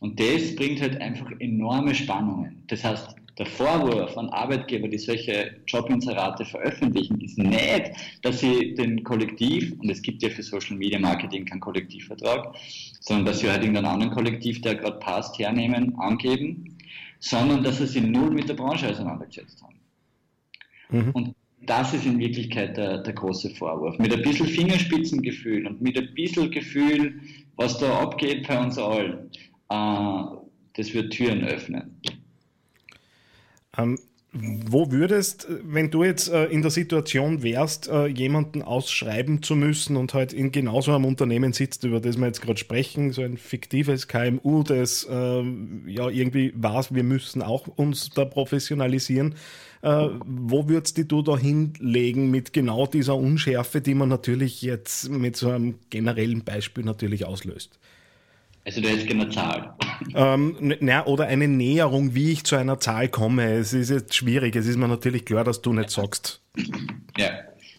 Und 0.00 0.18
das 0.20 0.54
bringt 0.54 0.80
halt 0.80 1.00
einfach 1.00 1.30
enorme 1.40 1.94
Spannungen. 1.94 2.62
Das 2.68 2.84
heißt, 2.84 3.16
der 3.38 3.46
Vorwurf 3.46 4.16
an 4.16 4.28
Arbeitgeber, 4.30 4.88
die 4.88 4.98
solche 4.98 5.60
Jobinserate 5.66 6.44
veröffentlichen, 6.44 7.20
ist 7.20 7.38
nicht, 7.38 7.92
dass 8.22 8.40
sie 8.40 8.74
den 8.74 9.04
Kollektiv, 9.04 9.74
und 9.78 9.88
es 9.88 10.02
gibt 10.02 10.22
ja 10.22 10.28
für 10.28 10.42
Social 10.42 10.76
Media 10.76 10.98
Marketing 10.98 11.44
keinen 11.44 11.60
Kollektivvertrag, 11.60 12.56
sondern 13.00 13.26
dass 13.26 13.40
sie 13.40 13.48
halt 13.48 13.62
irgendeinen 13.62 13.86
anderen 13.86 14.12
Kollektiv, 14.12 14.60
der 14.62 14.74
gerade 14.74 14.98
passt, 14.98 15.38
hernehmen, 15.38 15.96
angeben, 15.98 16.76
sondern 17.20 17.62
dass 17.62 17.78
sie 17.78 17.86
sich 17.86 18.02
null 18.02 18.30
mit 18.30 18.48
der 18.48 18.54
Branche 18.54 18.90
auseinandergesetzt 18.90 19.62
haben. 19.62 19.78
Mhm. 20.90 21.10
Und 21.12 21.34
das 21.62 21.92
ist 21.92 22.06
in 22.06 22.18
Wirklichkeit 22.18 22.76
der, 22.76 22.98
der 22.98 23.12
große 23.12 23.50
Vorwurf. 23.50 23.98
Mit 23.98 24.12
ein 24.12 24.22
bisschen 24.22 24.46
Fingerspitzengefühl 24.46 25.66
und 25.66 25.80
mit 25.80 25.98
ein 25.98 26.14
bisschen 26.14 26.50
Gefühl, 26.50 27.20
was 27.56 27.78
da 27.78 28.00
abgeht 28.00 28.48
bei 28.48 28.58
uns 28.58 28.78
allen, 28.78 29.30
das 29.68 30.94
wird 30.94 31.12
Türen 31.12 31.44
öffnen. 31.44 32.00
Ähm, 33.76 33.98
wo 34.32 34.92
würdest, 34.92 35.46
wenn 35.64 35.90
du 35.90 36.04
jetzt 36.04 36.28
äh, 36.28 36.44
in 36.46 36.60
der 36.60 36.70
Situation 36.70 37.42
wärst, 37.42 37.88
äh, 37.88 38.06
jemanden 38.06 38.60
ausschreiben 38.60 39.42
zu 39.42 39.56
müssen 39.56 39.96
und 39.96 40.12
halt 40.12 40.34
in 40.34 40.52
genau 40.52 40.82
so 40.82 40.94
einem 40.94 41.06
Unternehmen 41.06 41.54
sitzt, 41.54 41.84
über 41.84 41.98
das 41.98 42.18
wir 42.18 42.26
jetzt 42.26 42.42
gerade 42.42 42.58
sprechen, 42.58 43.12
so 43.12 43.22
ein 43.22 43.38
fiktives 43.38 44.06
KMU, 44.06 44.64
das 44.64 45.08
äh, 45.10 45.42
ja 45.86 46.10
irgendwie 46.10 46.52
weiß, 46.54 46.94
wir 46.94 47.04
müssen 47.04 47.40
auch 47.40 47.68
uns 47.68 48.10
da 48.10 48.26
professionalisieren, 48.26 49.34
äh, 49.80 50.08
wo 50.26 50.68
würdest 50.68 50.98
du 51.10 51.22
da 51.22 51.38
hinlegen 51.38 52.30
mit 52.30 52.52
genau 52.52 52.86
dieser 52.86 53.16
Unschärfe, 53.16 53.80
die 53.80 53.94
man 53.94 54.10
natürlich 54.10 54.60
jetzt 54.60 55.08
mit 55.08 55.36
so 55.36 55.48
einem 55.48 55.76
generellen 55.88 56.44
Beispiel 56.44 56.84
natürlich 56.84 57.24
auslöst? 57.24 57.78
Also 58.68 58.82
du 58.82 58.88
hättest 58.88 59.06
gerne 59.06 59.22
eine 59.22 59.30
Zahl. 59.30 59.74
Ähm, 60.14 60.74
na, 60.80 61.06
oder 61.06 61.26
eine 61.26 61.48
Näherung, 61.48 62.14
wie 62.14 62.32
ich 62.32 62.44
zu 62.44 62.54
einer 62.54 62.78
Zahl 62.78 63.08
komme. 63.08 63.50
Es 63.52 63.72
ist 63.72 63.88
jetzt 63.88 64.14
schwierig. 64.14 64.54
Es 64.56 64.66
ist 64.66 64.76
mir 64.76 64.88
natürlich 64.88 65.24
klar, 65.24 65.42
dass 65.42 65.62
du 65.62 65.72
nicht 65.72 65.88
sagst. 65.88 66.42
Ja, 67.16 67.30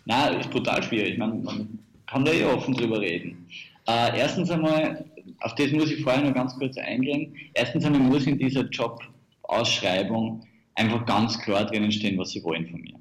na, 0.05 0.29
ist 0.29 0.49
brutal 0.49 0.81
schwierig. 0.81 1.19
Man, 1.19 1.43
man 1.43 1.79
kann 2.07 2.25
da 2.25 2.31
eh 2.31 2.43
offen 2.43 2.73
drüber 2.73 2.99
reden. 3.01 3.45
Äh, 3.87 4.17
erstens 4.17 4.49
einmal, 4.49 5.05
auf 5.41 5.53
das 5.53 5.71
muss 5.73 5.91
ich 5.91 6.01
vorher 6.01 6.23
noch 6.23 6.33
ganz 6.33 6.55
kurz 6.57 6.75
eingehen. 6.77 7.35
Erstens 7.53 7.85
einmal 7.85 8.01
muss 8.01 8.25
in 8.25 8.39
dieser 8.39 8.67
Jobausschreibung 8.67 10.43
einfach 10.73 11.05
ganz 11.05 11.39
klar 11.39 11.65
drinnen 11.65 11.91
stehen, 11.91 12.17
was 12.17 12.31
sie 12.31 12.43
wollen 12.43 12.67
von 12.67 12.81
mir. 12.81 12.95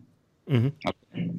Mhm. 0.47 0.73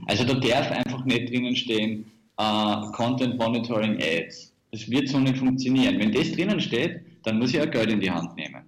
Also 0.07 0.23
da 0.23 0.33
darf 0.33 0.71
einfach 0.71 1.05
nicht 1.05 1.29
drinnen 1.29 1.55
stehen, 1.55 2.05
uh, 2.41 2.91
Content 2.93 3.37
Monitoring 3.37 4.01
Ads 4.01 4.48
das 4.71 4.89
wird 4.89 5.09
so 5.09 5.19
nicht 5.19 5.37
funktionieren. 5.37 5.99
Wenn 5.99 6.11
das 6.11 6.31
drinnen 6.31 6.59
steht, 6.59 7.01
dann 7.23 7.39
muss 7.39 7.53
ich 7.53 7.61
auch 7.61 7.69
Geld 7.69 7.91
in 7.91 7.99
die 7.99 8.11
Hand 8.11 8.35
nehmen. 8.35 8.63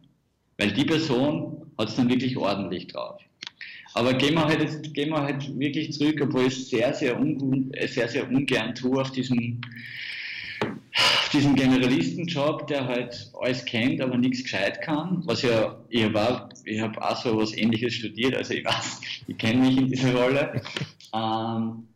Weil 0.57 0.71
die 0.71 0.85
Person 0.85 1.65
hat 1.77 1.89
es 1.89 1.95
dann 1.95 2.09
wirklich 2.09 2.37
ordentlich 2.37 2.87
drauf. 2.87 3.21
Aber 3.93 4.13
gehen 4.13 4.35
wir 4.35 4.45
halt, 4.45 4.61
jetzt, 4.61 4.93
gehen 4.93 5.09
wir 5.09 5.21
halt 5.21 5.59
wirklich 5.59 5.91
zurück, 5.93 6.19
obwohl 6.21 6.43
ich 6.43 6.53
es 6.53 6.69
sehr, 6.69 6.93
sehr, 6.93 7.19
un, 7.19 7.71
sehr, 7.87 8.07
sehr 8.07 8.29
ungern 8.29 8.73
tue 8.73 9.01
auf 9.01 9.11
diesen, 9.11 9.59
auf 10.61 11.29
diesen 11.33 11.55
Generalistenjob, 11.55 12.67
der 12.67 12.87
halt 12.87 13.31
alles 13.41 13.65
kennt, 13.65 13.99
aber 13.99 14.17
nichts 14.17 14.43
gescheit 14.43 14.81
kann. 14.81 15.23
Was 15.25 15.41
ja, 15.41 15.77
ich 15.89 16.13
war, 16.13 16.49
ich 16.63 16.79
habe 16.79 17.01
auch 17.01 17.17
so 17.21 17.37
was 17.37 17.55
ähnliches 17.57 17.95
studiert, 17.95 18.35
also 18.35 18.53
ich 18.53 18.63
weiß, 18.63 19.01
ich 19.27 19.37
kenne 19.37 19.67
mich 19.67 19.77
in 19.77 19.87
dieser 19.87 20.15
Rolle. 20.15 20.61
Ähm, 21.13 21.87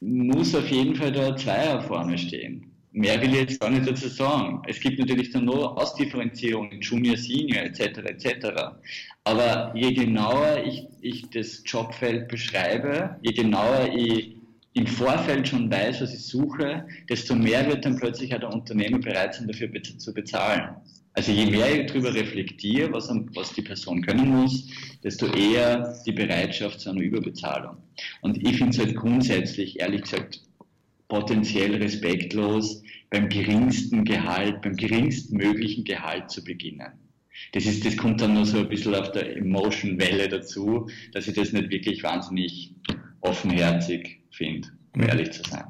muss 0.00 0.54
auf 0.54 0.68
jeden 0.68 0.94
Fall 0.94 1.12
da 1.12 1.36
Zweier 1.36 1.82
vorne 1.82 2.16
stehen. 2.16 2.72
Mehr 2.92 3.20
will 3.20 3.32
ich 3.34 3.40
jetzt 3.40 3.60
gar 3.60 3.70
nicht 3.70 3.88
dazu 3.88 4.08
sagen. 4.08 4.62
Es 4.66 4.80
gibt 4.80 4.98
natürlich 4.98 5.30
dann 5.30 5.44
nur 5.44 5.80
Ausdifferenzierungen, 5.80 6.80
Junior, 6.80 7.16
Senior 7.16 7.62
etc. 7.62 7.98
etc. 7.98 8.46
Aber 9.24 9.72
je 9.76 9.92
genauer 9.92 10.62
ich, 10.64 10.86
ich 11.00 11.28
das 11.30 11.62
Jobfeld 11.66 12.28
beschreibe, 12.28 13.16
je 13.22 13.32
genauer 13.32 13.90
ich 13.94 14.36
im 14.74 14.86
Vorfeld 14.86 15.48
schon 15.48 15.70
weiß, 15.70 16.00
was 16.00 16.14
ich 16.14 16.24
suche, 16.24 16.86
desto 17.08 17.34
mehr 17.34 17.66
wird 17.66 17.84
dann 17.84 17.96
plötzlich 17.96 18.34
auch 18.34 18.40
der 18.40 18.52
Unternehmer 18.52 18.98
bereit 18.98 19.34
sein, 19.34 19.48
dafür 19.48 19.70
zu 19.82 20.14
bezahlen. 20.14 20.76
Also 21.18 21.32
je 21.32 21.46
mehr 21.46 21.80
ich 21.80 21.86
darüber 21.86 22.14
reflektiere, 22.14 22.92
was, 22.92 23.08
was 23.34 23.52
die 23.52 23.62
Person 23.62 24.02
können 24.02 24.28
muss, 24.28 24.68
desto 25.02 25.26
eher 25.26 26.00
die 26.06 26.12
Bereitschaft 26.12 26.78
zu 26.78 26.90
einer 26.90 27.00
Überbezahlung. 27.00 27.76
Und 28.20 28.36
ich 28.36 28.56
finde 28.56 28.70
es 28.70 28.78
halt 28.78 28.94
grundsätzlich, 28.94 29.80
ehrlich 29.80 30.02
gesagt, 30.02 30.40
potenziell 31.08 31.74
respektlos, 31.74 32.84
beim 33.10 33.28
geringsten 33.28 34.04
Gehalt, 34.04 34.62
beim 34.62 34.76
geringsten 34.76 35.38
möglichen 35.38 35.82
Gehalt 35.82 36.30
zu 36.30 36.44
beginnen. 36.44 36.92
Das 37.50 37.66
ist, 37.66 37.84
das 37.84 37.96
kommt 37.96 38.20
dann 38.20 38.34
nur 38.34 38.46
so 38.46 38.58
ein 38.58 38.68
bisschen 38.68 38.94
auf 38.94 39.10
der 39.10 39.38
Emotion-Welle 39.38 40.28
dazu, 40.28 40.88
dass 41.10 41.26
ich 41.26 41.34
das 41.34 41.52
nicht 41.52 41.68
wirklich 41.70 42.04
wahnsinnig 42.04 42.76
offenherzig 43.22 44.20
finde, 44.30 44.68
um 44.94 45.00
mhm. 45.00 45.08
ehrlich 45.08 45.32
zu 45.32 45.42
sein. 45.50 45.64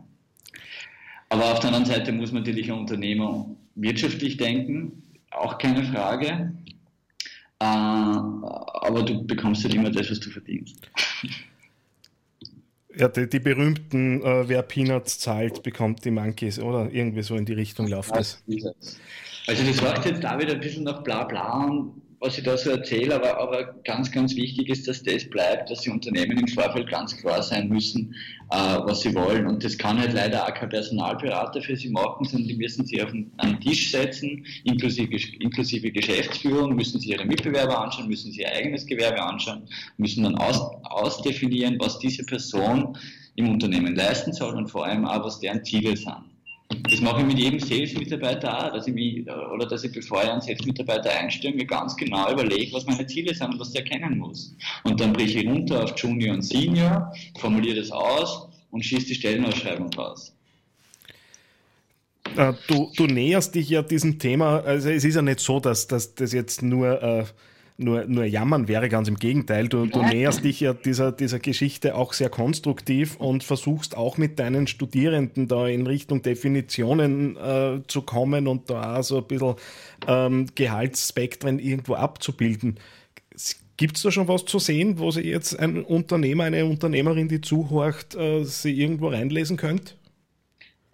Aber 1.30 1.54
auf 1.54 1.60
der 1.60 1.68
anderen 1.68 1.86
Seite 1.86 2.12
muss 2.12 2.32
man 2.32 2.42
natürlich 2.42 2.70
ein 2.70 2.80
Unternehmer 2.80 3.48
wirtschaftlich 3.76 4.36
denken, 4.36 5.04
auch 5.30 5.58
keine 5.58 5.84
Frage. 5.84 6.52
Äh, 7.60 7.64
aber 7.64 9.02
du 9.02 9.26
bekommst 9.26 9.64
halt 9.64 9.74
immer 9.74 9.90
das, 9.90 10.10
was 10.10 10.20
du 10.20 10.30
verdienst. 10.30 10.90
Ja, 12.96 13.08
die, 13.08 13.28
die 13.28 13.40
berühmten, 13.40 14.22
äh, 14.22 14.48
wer 14.48 14.62
Peanuts 14.62 15.18
zahlt, 15.18 15.62
bekommt 15.62 16.04
die 16.04 16.10
Monkeys, 16.10 16.58
oder? 16.58 16.90
Irgendwie 16.90 17.22
so 17.22 17.36
in 17.36 17.44
die 17.44 17.52
Richtung 17.52 17.86
läuft 17.86 18.14
das. 18.14 18.42
Also 19.46 19.64
das 19.64 19.80
läuft 19.80 20.04
jetzt 20.04 20.24
da 20.24 20.38
wieder 20.38 20.54
ein 20.54 20.60
bisschen 20.60 20.84
nach 20.84 21.02
bla 21.02 21.24
bla 21.24 21.64
und 21.64 22.02
was 22.20 22.36
ich 22.36 22.44
da 22.44 22.56
so 22.56 22.70
erzähle, 22.70 23.14
aber, 23.14 23.38
aber 23.38 23.74
ganz, 23.84 24.10
ganz 24.10 24.34
wichtig 24.34 24.68
ist, 24.68 24.88
dass 24.88 25.02
das 25.02 25.28
bleibt, 25.30 25.70
dass 25.70 25.82
die 25.82 25.90
Unternehmen 25.90 26.38
im 26.38 26.48
Vorfeld 26.48 26.90
ganz 26.90 27.16
klar 27.16 27.42
sein 27.42 27.68
müssen, 27.68 28.14
äh, 28.50 28.56
was 28.56 29.02
sie 29.02 29.14
wollen. 29.14 29.46
Und 29.46 29.62
das 29.62 29.78
kann 29.78 29.98
halt 29.98 30.14
leider 30.14 30.44
auch 30.44 30.52
kein 30.52 30.68
Personalberater 30.68 31.62
für 31.62 31.76
sie 31.76 31.90
machen, 31.90 32.24
sondern 32.24 32.48
die 32.48 32.56
müssen 32.56 32.84
sie 32.86 33.02
auf 33.02 33.12
einen, 33.12 33.60
Tisch 33.60 33.92
setzen, 33.92 34.44
inklusive, 34.64 35.16
inklusive 35.40 35.90
Geschäftsführung, 35.92 36.74
müssen 36.74 37.00
sie 37.00 37.10
ihre 37.10 37.24
Mitbewerber 37.24 37.80
anschauen, 37.80 38.08
müssen 38.08 38.32
sie 38.32 38.40
ihr 38.40 38.52
eigenes 38.52 38.86
Gewerbe 38.86 39.22
anschauen, 39.22 39.68
müssen 39.96 40.24
dann 40.24 40.36
aus, 40.36 40.60
ausdefinieren, 40.84 41.76
was 41.78 41.98
diese 41.98 42.24
Person 42.24 42.96
im 43.36 43.50
Unternehmen 43.50 43.94
leisten 43.94 44.32
soll 44.32 44.56
und 44.56 44.68
vor 44.68 44.86
allem 44.86 45.04
auch, 45.04 45.24
was 45.24 45.38
deren 45.38 45.64
Ziele 45.64 45.96
sind. 45.96 46.37
Das 46.90 47.00
mache 47.00 47.20
ich 47.20 47.26
mit 47.26 47.38
jedem 47.38 47.60
Sales-Mitarbeiter 47.60 48.66
auch, 48.66 48.72
dass 48.72 48.86
ich 48.86 48.94
mich, 48.94 49.28
oder 49.28 49.66
dass 49.66 49.84
ich, 49.84 49.92
bevor 49.92 50.22
ich 50.22 50.30
einen 50.30 50.40
Sales-Mitarbeiter 50.40 51.10
einstelle, 51.10 51.54
mir 51.54 51.66
ganz 51.66 51.96
genau 51.96 52.32
überlege, 52.32 52.72
was 52.72 52.86
meine 52.86 53.06
Ziele 53.06 53.34
sind 53.34 53.52
und 53.52 53.60
was 53.60 53.72
der 53.72 53.84
kennen 53.84 54.18
muss. 54.18 54.54
Und 54.84 55.00
dann 55.00 55.12
breche 55.12 55.40
ich 55.40 55.46
runter 55.46 55.84
auf 55.84 55.92
Junior 55.96 56.34
und 56.34 56.42
Senior, 56.42 57.12
formuliere 57.38 57.76
das 57.76 57.90
aus 57.90 58.48
und 58.70 58.84
schieße 58.84 59.06
die 59.06 59.14
Stellenausschreibung 59.14 59.92
raus. 59.94 60.34
Äh, 62.36 62.52
du, 62.66 62.90
du 62.96 63.06
näherst 63.06 63.54
dich 63.54 63.68
ja 63.70 63.82
diesem 63.82 64.18
Thema, 64.18 64.60
also 64.60 64.90
es 64.90 65.04
ist 65.04 65.14
ja 65.14 65.22
nicht 65.22 65.40
so, 65.40 65.60
dass, 65.60 65.86
dass 65.88 66.14
das 66.14 66.32
jetzt 66.32 66.62
nur 66.62 67.02
äh, 67.02 67.24
nur, 67.78 68.06
nur 68.06 68.24
jammern 68.24 68.66
wäre, 68.66 68.88
ganz 68.88 69.08
im 69.08 69.16
Gegenteil. 69.16 69.68
Du, 69.68 69.86
du 69.86 70.02
näherst 70.02 70.44
dich 70.44 70.60
ja 70.60 70.74
dieser, 70.74 71.12
dieser 71.12 71.38
Geschichte 71.38 71.94
auch 71.94 72.12
sehr 72.12 72.28
konstruktiv 72.28 73.16
und 73.16 73.44
versuchst 73.44 73.96
auch 73.96 74.18
mit 74.18 74.38
deinen 74.40 74.66
Studierenden 74.66 75.46
da 75.46 75.68
in 75.68 75.86
Richtung 75.86 76.20
Definitionen 76.22 77.36
äh, 77.36 77.80
zu 77.86 78.02
kommen 78.02 78.48
und 78.48 78.68
da 78.68 78.98
auch 78.98 79.02
so 79.04 79.18
ein 79.18 79.24
bisschen 79.24 79.54
ähm, 80.08 80.46
Gehaltsspektren 80.56 81.60
irgendwo 81.60 81.94
abzubilden. 81.94 82.80
Gibt 83.76 83.96
es 83.96 84.02
da 84.02 84.10
schon 84.10 84.26
was 84.26 84.44
zu 84.44 84.58
sehen, 84.58 84.98
wo 84.98 85.12
sich 85.12 85.26
jetzt 85.26 85.56
ein 85.56 85.84
Unternehmer, 85.84 86.44
eine 86.44 86.66
Unternehmerin, 86.66 87.28
die 87.28 87.40
zuhorcht, 87.40 88.16
äh, 88.16 88.42
sie 88.42 88.72
irgendwo 88.72 89.08
reinlesen 89.08 89.56
könnte? 89.56 89.94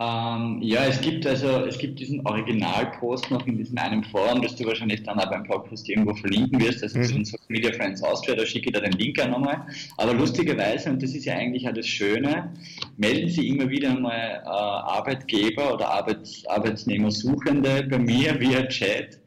Ähm, 0.01 0.59
ja, 0.61 0.87
es 0.87 1.01
gibt 1.01 1.25
also, 1.25 1.67
es 1.67 1.79
gibt 1.79 2.01
diesen 2.01 2.27
Originalpost 2.27 3.31
noch 3.31 3.47
in 3.47 3.57
diesem 3.57 3.79
einen 3.79 4.03
Forum, 4.03 4.43
das 4.43 4.57
du 4.57 4.65
wahrscheinlich 4.65 5.05
dann 5.05 5.21
auch 5.21 5.31
beim 5.31 5.45
Blogpost 5.45 5.89
irgendwo 5.89 6.15
verlinken 6.15 6.61
wirst, 6.61 6.83
also 6.83 6.99
mhm. 6.99 7.05
zu 7.05 7.13
den 7.13 7.25
Social 7.25 7.47
Media 7.49 7.73
Friends 7.73 8.03
Austria, 8.03 8.35
da 8.35 8.45
schicke 8.45 8.71
ich 8.71 8.73
da 8.73 8.81
den 8.81 8.99
Link 8.99 9.21
auch 9.21 9.29
nochmal. 9.29 9.65
Aber 9.97 10.13
lustigerweise, 10.13 10.91
und 10.91 11.01
das 11.01 11.15
ist 11.15 11.27
ja 11.27 11.35
eigentlich 11.35 11.69
auch 11.69 11.75
das 11.75 11.87
Schöne, 11.87 12.53
melden 12.97 13.29
sich 13.29 13.47
immer 13.47 13.71
wieder 13.71 13.95
mal 13.95 14.43
äh, 14.45 14.49
Arbeitgeber 14.49 15.75
oder 15.75 15.89
Arbeits, 15.89 16.45
Arbeitsnehmersuchende 16.47 17.85
bei 17.89 17.99
mir 17.99 18.41
via 18.41 18.67
Chat 18.67 19.21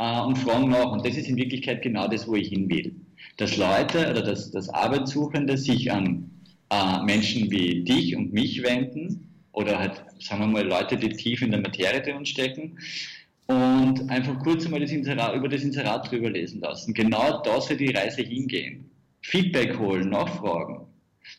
äh, 0.00 0.20
und 0.20 0.36
fragen 0.36 0.68
nach. 0.68 0.90
Und 0.90 1.06
das 1.06 1.16
ist 1.16 1.28
in 1.28 1.36
Wirklichkeit 1.36 1.82
genau 1.82 2.08
das, 2.08 2.26
wo 2.26 2.34
ich 2.34 2.48
hin 2.48 2.68
will. 2.68 2.92
Dass 3.36 3.56
Leute 3.56 4.10
oder 4.10 4.22
dass, 4.22 4.50
dass 4.50 4.68
Arbeitssuchende 4.68 5.56
sich 5.56 5.92
an 5.92 6.28
äh, 6.70 7.04
Menschen 7.04 7.52
wie 7.52 7.84
dich 7.84 8.16
und 8.16 8.32
mich 8.32 8.64
wenden, 8.64 9.28
oder 9.52 9.78
halt, 9.78 10.04
sagen 10.18 10.40
wir 10.42 10.46
mal, 10.46 10.66
Leute, 10.66 10.96
die 10.96 11.10
tief 11.10 11.42
in 11.42 11.50
der 11.50 11.60
Materie 11.60 12.00
drin 12.00 12.26
stecken 12.26 12.78
und 13.46 14.10
einfach 14.10 14.38
kurz 14.40 14.66
einmal 14.66 14.80
das 14.80 14.92
Inserat, 14.92 15.34
über 15.34 15.48
das 15.48 15.62
Inserat 15.62 16.10
drüber 16.10 16.30
lesen 16.30 16.60
lassen. 16.60 16.92
Genau 16.92 17.42
da 17.42 17.60
soll 17.60 17.76
die 17.76 17.90
Reise 17.90 18.22
hingehen. 18.22 18.90
Feedback 19.22 19.78
holen, 19.78 20.10
nachfragen. 20.10 20.86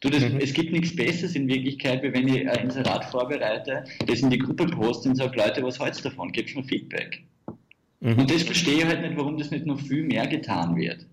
Du, 0.02 0.10
das, 0.10 0.22
mhm. 0.22 0.40
Es 0.40 0.54
gibt 0.54 0.72
nichts 0.72 0.96
Besseres 0.96 1.36
in 1.36 1.48
Wirklichkeit, 1.48 2.04
wie 2.04 2.14
wenn 2.14 2.28
ich 2.28 2.48
ein 2.48 2.66
Inserat 2.66 3.06
vorbereite, 3.06 3.84
das 4.06 4.22
in 4.22 4.30
die 4.30 4.38
Gruppe 4.38 4.66
poste 4.68 5.10
und 5.10 5.16
sage, 5.16 5.38
Leute, 5.38 5.64
was 5.64 5.80
halt's 5.80 6.02
davon? 6.02 6.32
Gibt's 6.32 6.56
mir 6.56 6.64
Feedback. 6.64 7.24
Mhm. 8.00 8.20
Und 8.20 8.32
das 8.32 8.44
verstehe 8.44 8.80
ich 8.80 8.86
halt 8.86 9.02
nicht, 9.02 9.18
warum 9.18 9.38
das 9.38 9.52
nicht 9.52 9.66
noch 9.66 9.80
viel 9.80 10.04
mehr 10.04 10.28
getan 10.28 10.76
wird. 10.76 11.06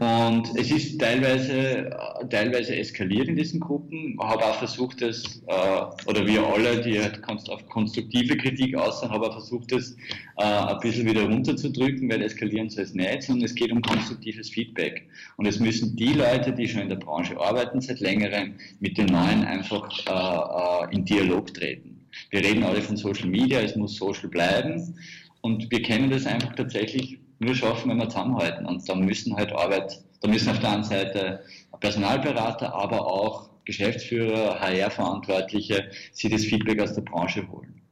Und 0.00 0.48
es 0.56 0.70
ist 0.70 0.98
teilweise, 0.98 1.90
teilweise 2.30 2.76
eskaliert 2.76 3.28
in 3.28 3.36
diesen 3.36 3.60
Gruppen. 3.60 4.14
Ich 4.14 4.26
habe 4.26 4.44
auch 4.44 4.54
versucht, 4.54 5.02
das, 5.02 5.42
äh, 5.46 6.08
oder 6.08 6.26
wir 6.26 6.46
alle, 6.46 6.80
die 6.80 7.00
halt 7.00 7.20
auf 7.28 7.66
konstruktive 7.68 8.36
Kritik 8.36 8.74
aussehen, 8.76 9.10
haben 9.10 9.22
auch 9.24 9.32
versucht, 9.32 9.72
das 9.72 9.96
äh, 10.36 10.42
ein 10.42 10.78
bisschen 10.80 11.06
wieder 11.06 11.24
runterzudrücken, 11.24 12.08
weil 12.10 12.22
eskalieren 12.22 12.70
soll 12.70 12.84
es 12.84 12.94
nicht, 12.94 13.22
sondern 13.22 13.44
es 13.44 13.54
geht 13.54 13.72
um 13.72 13.82
konstruktives 13.82 14.50
Feedback. 14.50 15.06
Und 15.36 15.46
es 15.46 15.58
müssen 15.58 15.96
die 15.96 16.14
Leute, 16.14 16.52
die 16.52 16.68
schon 16.68 16.82
in 16.82 16.88
der 16.88 16.96
Branche 16.96 17.38
arbeiten 17.38 17.80
seit 17.80 18.00
längerem, 18.00 18.54
mit 18.80 18.96
den 18.96 19.06
Neuen 19.06 19.44
einfach 19.44 19.88
äh, 20.06 20.94
in 20.94 21.04
Dialog 21.04 21.52
treten. 21.52 22.06
Wir 22.30 22.40
reden 22.42 22.62
alle 22.62 22.80
von 22.80 22.96
Social 22.96 23.28
Media, 23.28 23.60
es 23.60 23.76
muss 23.76 23.96
social 23.96 24.28
bleiben. 24.28 24.94
Und 25.40 25.70
wir 25.70 25.82
kennen 25.82 26.10
das 26.10 26.26
einfach 26.26 26.54
tatsächlich 26.54 27.18
nur 27.38 27.54
schaffen, 27.54 27.90
wenn 27.90 27.98
wir 27.98 28.08
zusammenhalten. 28.08 28.66
Und 28.66 28.88
da 28.88 28.94
müssen 28.94 29.36
halt 29.36 29.52
Arbeit, 29.52 30.02
da 30.20 30.28
müssen 30.28 30.50
auf 30.50 30.58
der 30.58 30.72
einen 30.72 30.84
Seite 30.84 31.40
Personalberater, 31.80 32.74
aber 32.74 33.06
auch 33.06 33.48
Geschäftsführer, 33.64 34.60
HR-Verantwortliche 34.60 35.90
sich 36.12 36.30
das 36.30 36.44
Feedback 36.44 36.80
aus 36.80 36.94
der 36.94 37.02
Branche 37.02 37.46
holen. 37.48 37.82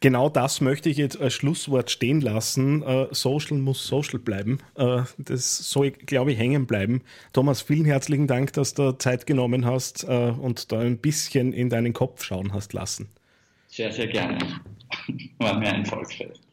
Genau 0.00 0.28
das 0.28 0.60
möchte 0.60 0.88
ich 0.88 0.96
jetzt 0.96 1.20
als 1.20 1.34
Schlusswort 1.34 1.90
stehen 1.90 2.20
lassen. 2.20 2.84
Uh, 2.84 3.08
social 3.10 3.58
muss 3.58 3.84
social 3.84 4.20
bleiben. 4.20 4.60
Uh, 4.78 5.02
das 5.18 5.58
soll, 5.70 5.90
glaube 5.90 6.32
ich, 6.32 6.38
hängen 6.38 6.68
bleiben. 6.68 7.02
Thomas, 7.32 7.62
vielen 7.62 7.84
herzlichen 7.84 8.28
Dank, 8.28 8.52
dass 8.52 8.74
du 8.74 8.92
Zeit 8.92 9.26
genommen 9.26 9.66
hast 9.66 10.04
uh, 10.04 10.36
und 10.40 10.70
da 10.70 10.78
ein 10.78 10.98
bisschen 10.98 11.52
in 11.52 11.68
deinen 11.68 11.92
Kopf 11.92 12.22
schauen 12.22 12.52
hast 12.52 12.72
lassen. 12.74 13.08
Sehr, 13.66 13.90
sehr 13.90 14.06
gerne. 14.06 14.38
War 15.38 15.58
mir 15.58 15.72
ein 15.72 15.84
Volksfest. 15.84 16.47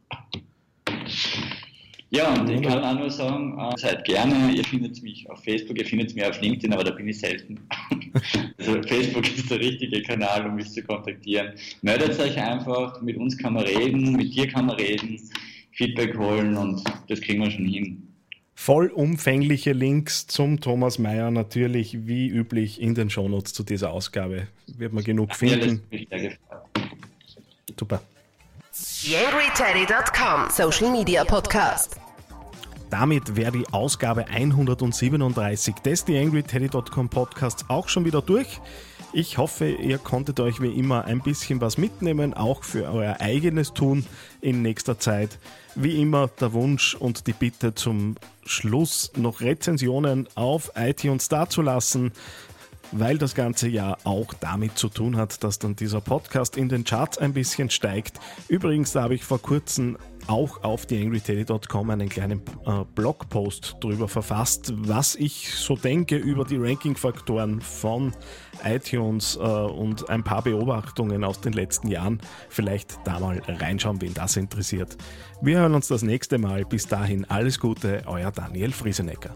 Ja, 2.12 2.34
und 2.34 2.50
ich 2.50 2.62
kann 2.62 2.84
auch 2.84 2.98
nur 2.98 3.10
sagen, 3.10 3.58
äh, 3.60 3.78
seid 3.78 4.06
gerne, 4.06 4.54
ihr 4.54 4.64
findet 4.64 5.02
mich 5.02 5.30
auf 5.30 5.44
Facebook, 5.44 5.78
ihr 5.78 5.86
findet 5.86 6.16
mich 6.16 6.24
auf 6.24 6.40
LinkedIn, 6.40 6.72
aber 6.72 6.84
da 6.84 6.92
bin 6.92 7.08
ich 7.08 7.20
selten. 7.20 7.60
also 8.58 8.82
Facebook 8.84 9.26
ist 9.36 9.50
der 9.50 9.60
richtige 9.60 10.02
Kanal, 10.04 10.46
um 10.48 10.56
mich 10.56 10.72
zu 10.72 10.84
kontaktieren. 10.84 11.54
Meldet 11.82 12.18
euch 12.20 12.38
einfach, 12.38 13.02
mit 13.02 13.18
uns 13.18 13.38
kann 13.38 13.54
man 13.54 13.64
reden, 13.64 14.14
mit 14.14 14.34
dir 14.34 14.48
kann 14.48 14.68
man 14.68 14.78
reden, 14.78 15.20
Feedback 15.72 16.18
holen 16.18 16.56
und 16.56 16.84
das 17.10 17.20
kriegen 17.20 17.44
wir 17.44 17.52
schon 17.52 17.66
hin. 17.66 18.08
Vollumfängliche 18.54 19.74
Links 19.74 20.28
zum 20.28 20.62
Thomas 20.62 20.98
Mayer 20.98 21.32
natürlich 21.32 22.08
wie 22.08 22.30
üblich 22.30 22.82
in 22.82 22.96
den 22.96 23.10
Shownotes 23.10 23.52
zu 23.52 23.64
dieser 23.64 23.92
Ausgabe. 23.92 24.48
Wird 24.68 24.94
man 24.94 25.04
genug 25.04 25.36
finden. 25.36 25.82
Ja, 25.92 26.30
Super. 27.78 28.02
YangryTeddy.com 28.78 30.50
Social 30.50 30.92
Media 30.92 31.24
Podcast. 31.24 31.96
damit 32.90 33.38
wäre 33.38 33.54
die 33.54 33.66
Ausgabe 33.72 34.28
137 34.28 35.76
des 35.76 36.04
TheAngryTeddy.com 36.04 37.08
Podcasts 37.08 37.64
auch 37.70 37.88
schon 37.88 38.04
wieder 38.04 38.22
durch. 38.22 38.60
Ich 39.14 39.38
hoffe, 39.38 39.70
ihr 39.70 39.98
konntet 39.98 40.42
euch 40.42 40.62
wie 40.62 40.78
immer 40.78 41.06
ein 41.06 41.22
bisschen 41.22 41.62
was 41.62 41.78
mitnehmen, 41.78 42.34
auch 42.34 42.66
für 42.66 42.92
euer 42.92 43.22
eigenes 43.22 43.72
Tun 43.72 44.06
in 44.42 44.62
nächster 44.62 45.00
Zeit. 45.00 45.40
Wie 45.76 46.02
immer 46.02 46.28
der 46.28 46.52
Wunsch 46.52 46.96
und 46.96 47.28
die 47.28 47.34
Bitte 47.34 47.76
zum 47.76 48.18
Schluss 48.46 49.14
noch 49.16 49.40
Rezensionen 49.40 50.28
auf 50.36 50.74
iTunes 50.76 51.30
dazulassen 51.30 52.12
weil 52.98 53.18
das 53.18 53.36
ganze 53.36 53.68
Jahr 53.68 53.98
auch 54.04 54.34
damit 54.34 54.78
zu 54.78 54.90
tun 54.90 55.18
hat, 55.18 55.44
dass 55.44 55.60
dann 55.60 55.76
dieser 55.76 56.02
Podcast 56.02 56.58
in 56.58 56.70
den 56.70 56.84
Charts 56.84 57.18
ein 57.18 57.34
bisschen 57.34 57.70
steigt. 57.70 58.20
Übrigens, 58.48 58.94
da 58.94 59.04
habe 59.04 59.16
ich 59.16 59.24
vor 59.24 59.42
kurzem 59.42 59.98
auch 60.28 60.64
auf 60.64 60.86
theangryteddy.com 60.86 61.90
einen 61.90 62.10
kleinen 62.10 62.42
äh, 62.66 62.84
Blogpost 62.96 63.76
darüber 63.82 64.08
verfasst, 64.08 64.74
was 64.76 65.16
ich 65.16 65.54
so 65.54 65.76
denke 65.76 66.16
über 66.16 66.46
die 66.46 66.58
Ranking-Faktoren 66.58 67.62
von 67.62 68.14
iTunes 68.64 69.36
äh, 69.36 69.40
und 69.40 70.10
ein 70.10 70.24
paar 70.24 70.42
Beobachtungen 70.42 71.24
aus 71.24 71.42
den 71.42 71.54
letzten 71.54 71.90
Jahren. 71.90 72.22
Vielleicht 72.50 72.98
da 73.04 73.20
mal 73.20 73.42
reinschauen, 73.48 74.02
wen 74.02 74.14
das 74.14 74.36
interessiert. 74.38 74.98
Wir 75.42 75.60
hören 75.60 75.76
uns 75.76 75.88
das 75.88 76.02
nächste 76.02 76.38
Mal. 76.38 76.66
Bis 76.66 76.88
dahin 76.88 77.26
alles 77.26 77.60
Gute, 77.60 78.04
euer 78.08 78.32
Daniel 78.32 78.72
Friesenecker. 78.72 79.36